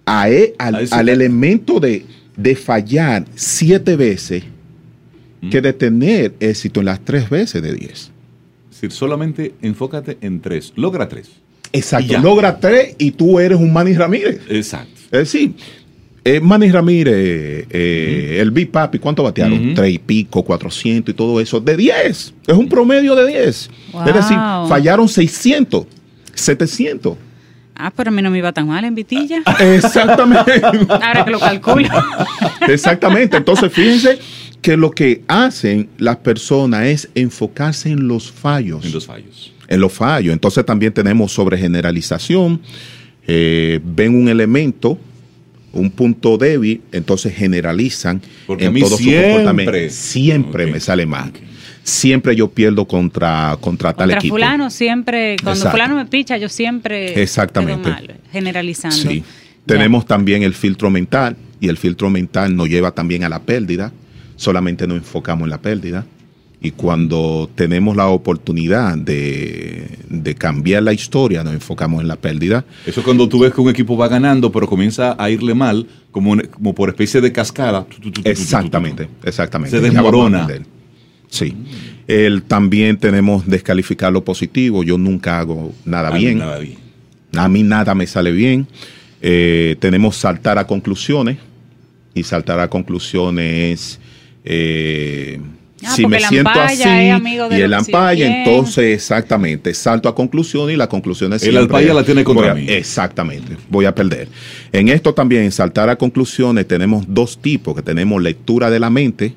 A, 0.06 0.30
e, 0.30 0.54
al, 0.60 0.88
al 0.92 1.10
elemento 1.10 1.80
de, 1.80 2.06
de, 2.38 2.56
fallar 2.56 3.26
siete 3.34 3.96
veces 3.96 4.44
mm. 5.46 5.50
que 5.50 5.62
de 5.62 5.74
tener 5.74 6.34
éxito 6.40 6.80
en 6.80 6.88
las 6.88 7.00
tres 7.04 7.30
veces 7.30 7.62
de 7.62 7.74
diez. 7.74 8.12
Es 8.70 8.82
decir, 8.82 8.92
solamente 8.92 9.54
enfócate 9.62 10.18
en 10.22 10.42
tres. 10.42 10.74
Logra 10.76 11.08
tres. 11.08 11.30
Exacto. 11.72 12.18
Logra 12.20 12.60
tres 12.60 12.96
y 12.98 13.12
tú 13.12 13.40
eres 13.40 13.58
un 13.58 13.72
Manny 13.72 13.94
Ramírez. 13.94 14.42
Exacto. 14.50 14.94
Es 15.06 15.32
decir, 15.32 15.54
eh, 16.24 16.40
Manny 16.40 16.72
Ramírez, 16.72 17.14
eh, 17.16 17.66
uh 17.68 18.38
-huh. 18.38 18.42
el 18.42 18.52
Big 18.52 18.72
Papi, 18.72 18.98
¿cuánto 19.00 19.24
batearon? 19.24 19.54
Uh 19.60 19.62
-huh. 19.62 19.76
Tres 19.76 19.94
y 19.94 20.00
pico, 20.00 20.44
400 20.44 21.14
y 21.14 21.16
todo 21.16 21.40
eso. 21.40 21.60
De 21.60 21.78
10. 21.78 22.34
Es 22.48 22.56
un 22.56 22.68
promedio 22.68 23.16
de 23.16 23.28
10. 23.28 23.70
Wow. 23.92 24.08
Es 24.08 24.14
decir, 24.16 24.38
fallaron 24.68 25.08
600, 25.08 25.86
700. 26.34 27.18
Ah, 27.76 27.92
pero 27.96 28.10
a 28.10 28.12
mí 28.12 28.22
no 28.22 28.32
me 28.32 28.38
iba 28.38 28.52
tan 28.54 28.68
mal 28.68 28.86
en 28.86 28.96
Vitilla. 28.96 29.44
Exactamente. 29.60 30.62
Ahora 30.90 31.26
que 31.26 31.32
lo 31.32 31.40
calculo. 31.40 31.90
Exactamente. 32.68 33.38
Entonces, 33.38 33.72
fíjense 33.72 34.18
que 34.66 34.78
lo 34.78 34.90
que 34.90 35.22
hacen 35.28 35.90
las 36.00 36.18
personas 36.18 36.88
es 36.88 37.10
enfocarse 37.14 37.90
en 37.92 38.08
los 38.08 38.32
fallos. 38.32 38.84
En 38.84 38.94
los 38.94 39.06
fallos. 39.06 39.54
En 39.68 39.80
los 39.80 39.94
fallos. 39.94 40.34
Entonces, 40.34 40.66
también 40.66 40.92
tenemos 40.92 41.32
sobre 41.32 41.56
generalización. 41.56 42.60
Eh, 43.28 43.80
ven 43.84 44.16
un 44.16 44.28
elemento 44.28 44.98
un 45.74 45.92
punto 45.92 46.38
débil, 46.38 46.82
entonces 46.94 47.36
generalizan 47.36 48.22
Porque 48.48 48.66
en 48.66 48.80
todo 48.80 48.98
siempre, 48.98 49.22
su 49.22 49.34
comportamiento. 49.36 49.90
Siempre 49.90 50.64
okay. 50.64 50.74
me 50.74 50.80
sale 50.80 51.06
mal. 51.06 51.30
Okay. 51.30 51.42
Siempre 51.84 52.36
yo 52.36 52.50
pierdo 52.50 52.86
contra, 52.86 53.58
contra, 53.60 53.92
tal 53.92 54.08
contra 54.08 54.18
equipo. 54.20 54.36
fulano 54.36 54.70
siempre, 54.70 55.36
cuando 55.44 55.60
Exacto. 55.60 55.72
fulano 55.78 55.96
me 55.98 56.06
picha, 56.06 56.38
yo 56.38 56.48
siempre 56.50 57.22
Exactamente. 57.22 57.90
Mal, 57.90 58.16
generalizando. 58.32 58.96
Sí. 58.96 59.22
Tenemos 59.66 60.06
también 60.06 60.44
el 60.44 60.54
filtro 60.54 60.90
mental 60.90 61.36
y 61.60 61.68
el 61.68 61.78
filtro 61.78 62.10
mental 62.10 62.56
nos 62.56 62.70
lleva 62.70 62.92
también 62.92 63.26
a 63.26 63.30
la 63.30 63.42
pérdida. 63.42 63.92
Solamente 64.36 64.88
nos 64.88 64.98
enfocamos 64.98 65.46
en 65.46 65.50
la 65.50 65.62
pérdida. 65.62 66.06
Y 66.62 66.72
cuando 66.72 67.50
tenemos 67.54 67.96
la 67.96 68.08
oportunidad 68.08 68.98
de, 68.98 69.88
de, 70.10 70.36
cambiar 70.36 70.82
la 70.82 70.94
historia, 70.94 71.44
nos 71.44 71.54
enfocamos 71.54 72.02
en 72.02 72.08
la 72.08 72.16
pérdida. 72.16 72.66
Eso 72.88 73.02
es 73.02 73.06
cuando 73.06 73.30
tú 73.30 73.40
ves 73.40 73.54
que 73.54 73.62
un 73.62 73.70
equipo 73.70 73.96
va 73.96 74.08
ganando, 74.08 74.52
pero 74.52 74.68
comienza 74.68 75.16
a 75.20 75.30
irle 75.30 75.54
mal, 75.54 75.86
como, 76.12 76.36
como 76.50 76.74
por 76.74 76.90
especie 76.90 77.22
de 77.22 77.32
cascada. 77.32 77.86
Exactamente, 78.24 79.08
exactamente. 79.24 79.78
Se 79.78 79.84
desmorona. 79.84 80.48
Sí. 81.30 81.54
El, 82.08 82.44
también 82.44 82.98
tenemos 82.98 83.46
descalificar 83.46 84.12
lo 84.12 84.24
positivo. 84.24 84.84
Yo 84.84 84.98
nunca 84.98 85.40
hago 85.40 85.74
nada, 85.86 86.10
bien. 86.12 86.40
nada 86.40 86.58
bien. 86.58 86.78
A 87.36 87.48
mí 87.48 87.64
nada 87.64 87.94
me 87.94 88.08
sale 88.08 88.32
bien. 88.32 88.68
Eh, 89.22 89.76
tenemos 89.80 90.16
saltar 90.16 90.58
a 90.58 90.66
conclusiones. 90.66 91.38
Y 92.14 92.24
saltar 92.24 92.60
a 92.60 92.70
conclusiones... 92.70 94.00
Eh, 94.46 95.40
Ah, 95.84 95.94
si 95.96 96.08
me 96.08 96.20
siento 96.20 96.50
así 96.50 96.84
y 96.84 97.62
el 97.62 97.74
ampaya, 97.74 98.40
entonces 98.40 98.96
exactamente, 98.96 99.74
salto 99.74 100.08
a 100.08 100.16
conclusión 100.16 100.72
y 100.72 100.76
la 100.76 100.88
conclusión 100.88 101.34
es 101.34 101.44
El 101.44 101.58
ampaya 101.58 101.94
la 101.94 102.04
tiene 102.04 102.24
contra 102.24 102.52
a, 102.52 102.56
mí. 102.56 102.66
Exactamente, 102.68 103.58
voy 103.70 103.86
a 103.86 103.94
perder. 103.94 104.30
En 104.72 104.88
esto 104.90 105.14
también, 105.14 105.52
saltar 105.52 105.90
a 105.90 105.98
conclusiones, 105.98 106.68
tenemos 106.68 107.06
dos 107.08 107.40
tipos, 107.40 107.76
que 107.76 107.82
tenemos 107.82 108.22
lectura 108.22 108.70
de 108.70 108.80
la 108.80 108.90
mente, 108.90 109.34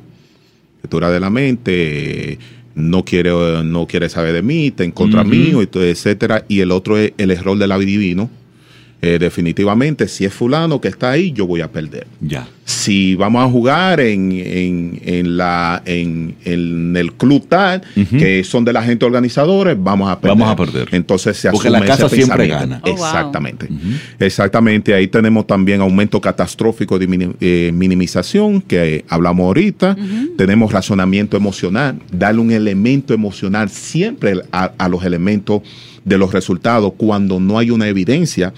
lectura 0.82 1.10
de 1.10 1.20
la 1.20 1.28
mente, 1.28 2.38
no 2.74 3.04
quiere, 3.04 3.30
no 3.64 3.86
quiere 3.86 4.08
saber 4.08 4.32
de 4.32 4.42
mí, 4.42 4.68
está 4.68 4.84
en 4.84 4.92
contra 4.92 5.22
uh 5.22 5.24
-huh. 5.24 5.28
mío, 5.28 5.62
etcétera, 5.62 6.44
y 6.48 6.60
el 6.60 6.70
otro 6.70 6.96
es 6.96 7.12
el 7.18 7.32
error 7.32 7.58
del 7.58 7.72
adivino, 7.72 8.30
eh, 9.00 9.18
definitivamente, 9.20 10.08
si 10.08 10.24
es 10.24 10.32
fulano 10.34 10.80
que 10.80 10.88
está 10.88 11.12
ahí, 11.12 11.30
yo 11.30 11.46
voy 11.46 11.60
a 11.60 11.70
perder. 11.70 12.08
Ya. 12.20 12.48
Si 12.64 13.14
vamos 13.14 13.46
a 13.46 13.48
jugar 13.48 14.00
en, 14.00 14.32
en, 14.32 15.00
en 15.04 15.36
la, 15.36 15.80
en, 15.84 16.34
en, 16.44 16.96
el 16.96 17.12
club 17.12 17.46
tal, 17.48 17.82
uh 17.96 18.00
-huh. 18.00 18.18
que 18.18 18.42
son 18.42 18.64
de 18.64 18.72
la 18.72 18.82
gente 18.82 19.04
organizadores, 19.06 19.76
vamos 19.78 20.10
a 20.10 20.18
perder. 20.18 20.36
Vamos 20.36 20.52
a 20.52 20.56
perder. 20.56 20.88
Entonces 20.90 21.36
se 21.36 21.48
Porque 21.50 21.70
la 21.70 21.80
casa 21.84 22.08
siempre 22.08 22.48
gana. 22.48 22.80
Oh, 22.82 22.88
Exactamente. 22.88 23.66
Wow. 23.66 23.76
Uh 23.76 23.80
-huh. 23.80 23.96
Exactamente. 24.18 24.92
Ahí 24.94 25.06
tenemos 25.06 25.46
también 25.46 25.80
aumento 25.80 26.20
catastrófico 26.20 26.98
de 26.98 27.06
minim, 27.06 27.34
eh, 27.40 27.70
minimización, 27.72 28.60
que 28.60 29.04
hablamos 29.08 29.44
ahorita. 29.44 29.96
Uh 29.96 30.02
-huh. 30.02 30.36
Tenemos 30.36 30.72
razonamiento 30.72 31.36
emocional, 31.36 32.00
darle 32.10 32.40
un 32.40 32.50
elemento 32.50 33.14
emocional 33.14 33.68
siempre 33.70 34.42
a, 34.50 34.72
a 34.76 34.88
los 34.88 35.04
elementos 35.04 35.62
de 36.04 36.18
los 36.18 36.32
resultados 36.32 36.92
cuando 36.96 37.38
no 37.38 37.58
hay 37.58 37.70
una 37.70 37.86
evidencia 37.86 38.52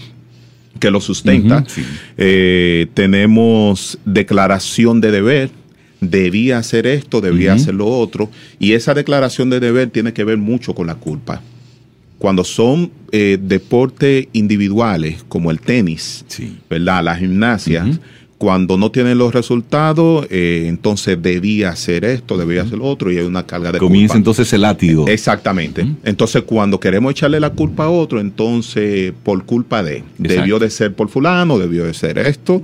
que 0.78 0.90
lo 0.90 1.00
sustenta. 1.00 1.59
Uh 1.59 1.61
-huh, 1.61 1.68
sí. 1.68 1.85
eh, 2.16 2.87
tenemos 2.94 3.98
declaración 4.04 5.00
de 5.00 5.11
deber. 5.11 5.50
Debía 6.00 6.56
hacer 6.59 6.87
esto, 6.87 7.20
debía 7.20 7.52
uh 7.52 7.56
-huh. 7.56 7.61
hacer 7.61 7.74
lo 7.74 7.87
otro. 7.87 8.30
Y 8.59 8.72
esa 8.72 8.94
declaración 8.94 9.50
de 9.50 9.61
deber 9.61 9.90
tiene 9.90 10.12
que 10.12 10.24
ver 10.24 10.38
mucho 10.38 10.74
con 10.74 10.87
la 10.87 10.94
culpa. 10.94 11.42
Cuando 12.18 12.44
son 12.44 12.90
eh, 13.12 13.38
deportes 13.40 14.28
individuales, 14.33 15.24
como 15.28 15.50
el 15.50 15.59
tenis, 15.61 16.24
sí. 16.28 16.59
¿verdad? 16.68 17.02
La 17.04 17.16
gimnasia, 17.16 17.85
uh 17.85 17.88
-huh 17.88 18.00
cuando 18.40 18.79
no 18.79 18.90
tienen 18.90 19.18
los 19.18 19.35
resultados, 19.35 20.26
eh, 20.31 20.64
entonces 20.66 21.20
debía 21.20 21.68
hacer 21.68 22.07
esto, 22.07 22.38
debía 22.38 22.62
hacer 22.62 22.79
lo 22.79 22.87
otro, 22.87 23.12
y 23.12 23.18
hay 23.18 23.26
una 23.26 23.44
carga 23.44 23.70
de 23.70 23.79
Comienza 23.79 24.14
culpa. 24.14 24.16
entonces 24.16 24.50
el 24.55 24.62
látigo. 24.62 25.07
Exactamente. 25.09 25.83
Uh 25.83 25.88
-huh. 25.88 25.96
Entonces, 26.05 26.44
cuando 26.46 26.81
queremos 26.81 27.11
echarle 27.11 27.38
la 27.38 27.50
culpa 27.50 27.85
a 27.85 27.90
otro, 27.90 28.18
entonces, 28.18 29.12
por 29.24 29.44
culpa 29.44 29.83
de, 29.83 29.98
Exacto. 29.98 30.22
debió 30.22 30.59
de 30.59 30.70
ser 30.70 30.94
por 30.94 31.11
fulano, 31.11 31.59
debió 31.59 31.85
de 31.85 31.92
ser 31.92 32.16
esto. 32.16 32.62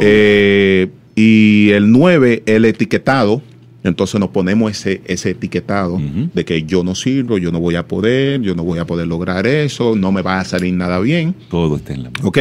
Eh, 0.00 0.88
y 1.14 1.68
el 1.72 1.92
9, 1.92 2.42
el 2.46 2.64
etiquetado, 2.64 3.42
entonces 3.82 4.20
nos 4.20 4.28
ponemos 4.30 4.70
ese, 4.70 5.00
ese 5.06 5.30
etiquetado 5.30 5.94
uh 5.94 6.00
-huh. 6.00 6.30
de 6.32 6.44
que 6.44 6.64
yo 6.64 6.84
no 6.84 6.94
sirvo, 6.94 7.38
yo 7.38 7.50
no 7.50 7.60
voy 7.60 7.76
a 7.76 7.86
poder, 7.86 8.42
yo 8.42 8.54
no 8.54 8.62
voy 8.62 8.78
a 8.78 8.84
poder 8.84 9.06
lograr 9.06 9.46
eso, 9.46 9.96
no 9.96 10.12
me 10.12 10.20
va 10.20 10.40
a 10.40 10.44
salir 10.44 10.74
nada 10.74 11.00
bien. 11.00 11.34
Todo 11.48 11.76
está 11.76 11.94
en 11.94 12.02
la 12.02 12.10
mano. 12.10 12.28
Ok. 12.28 12.38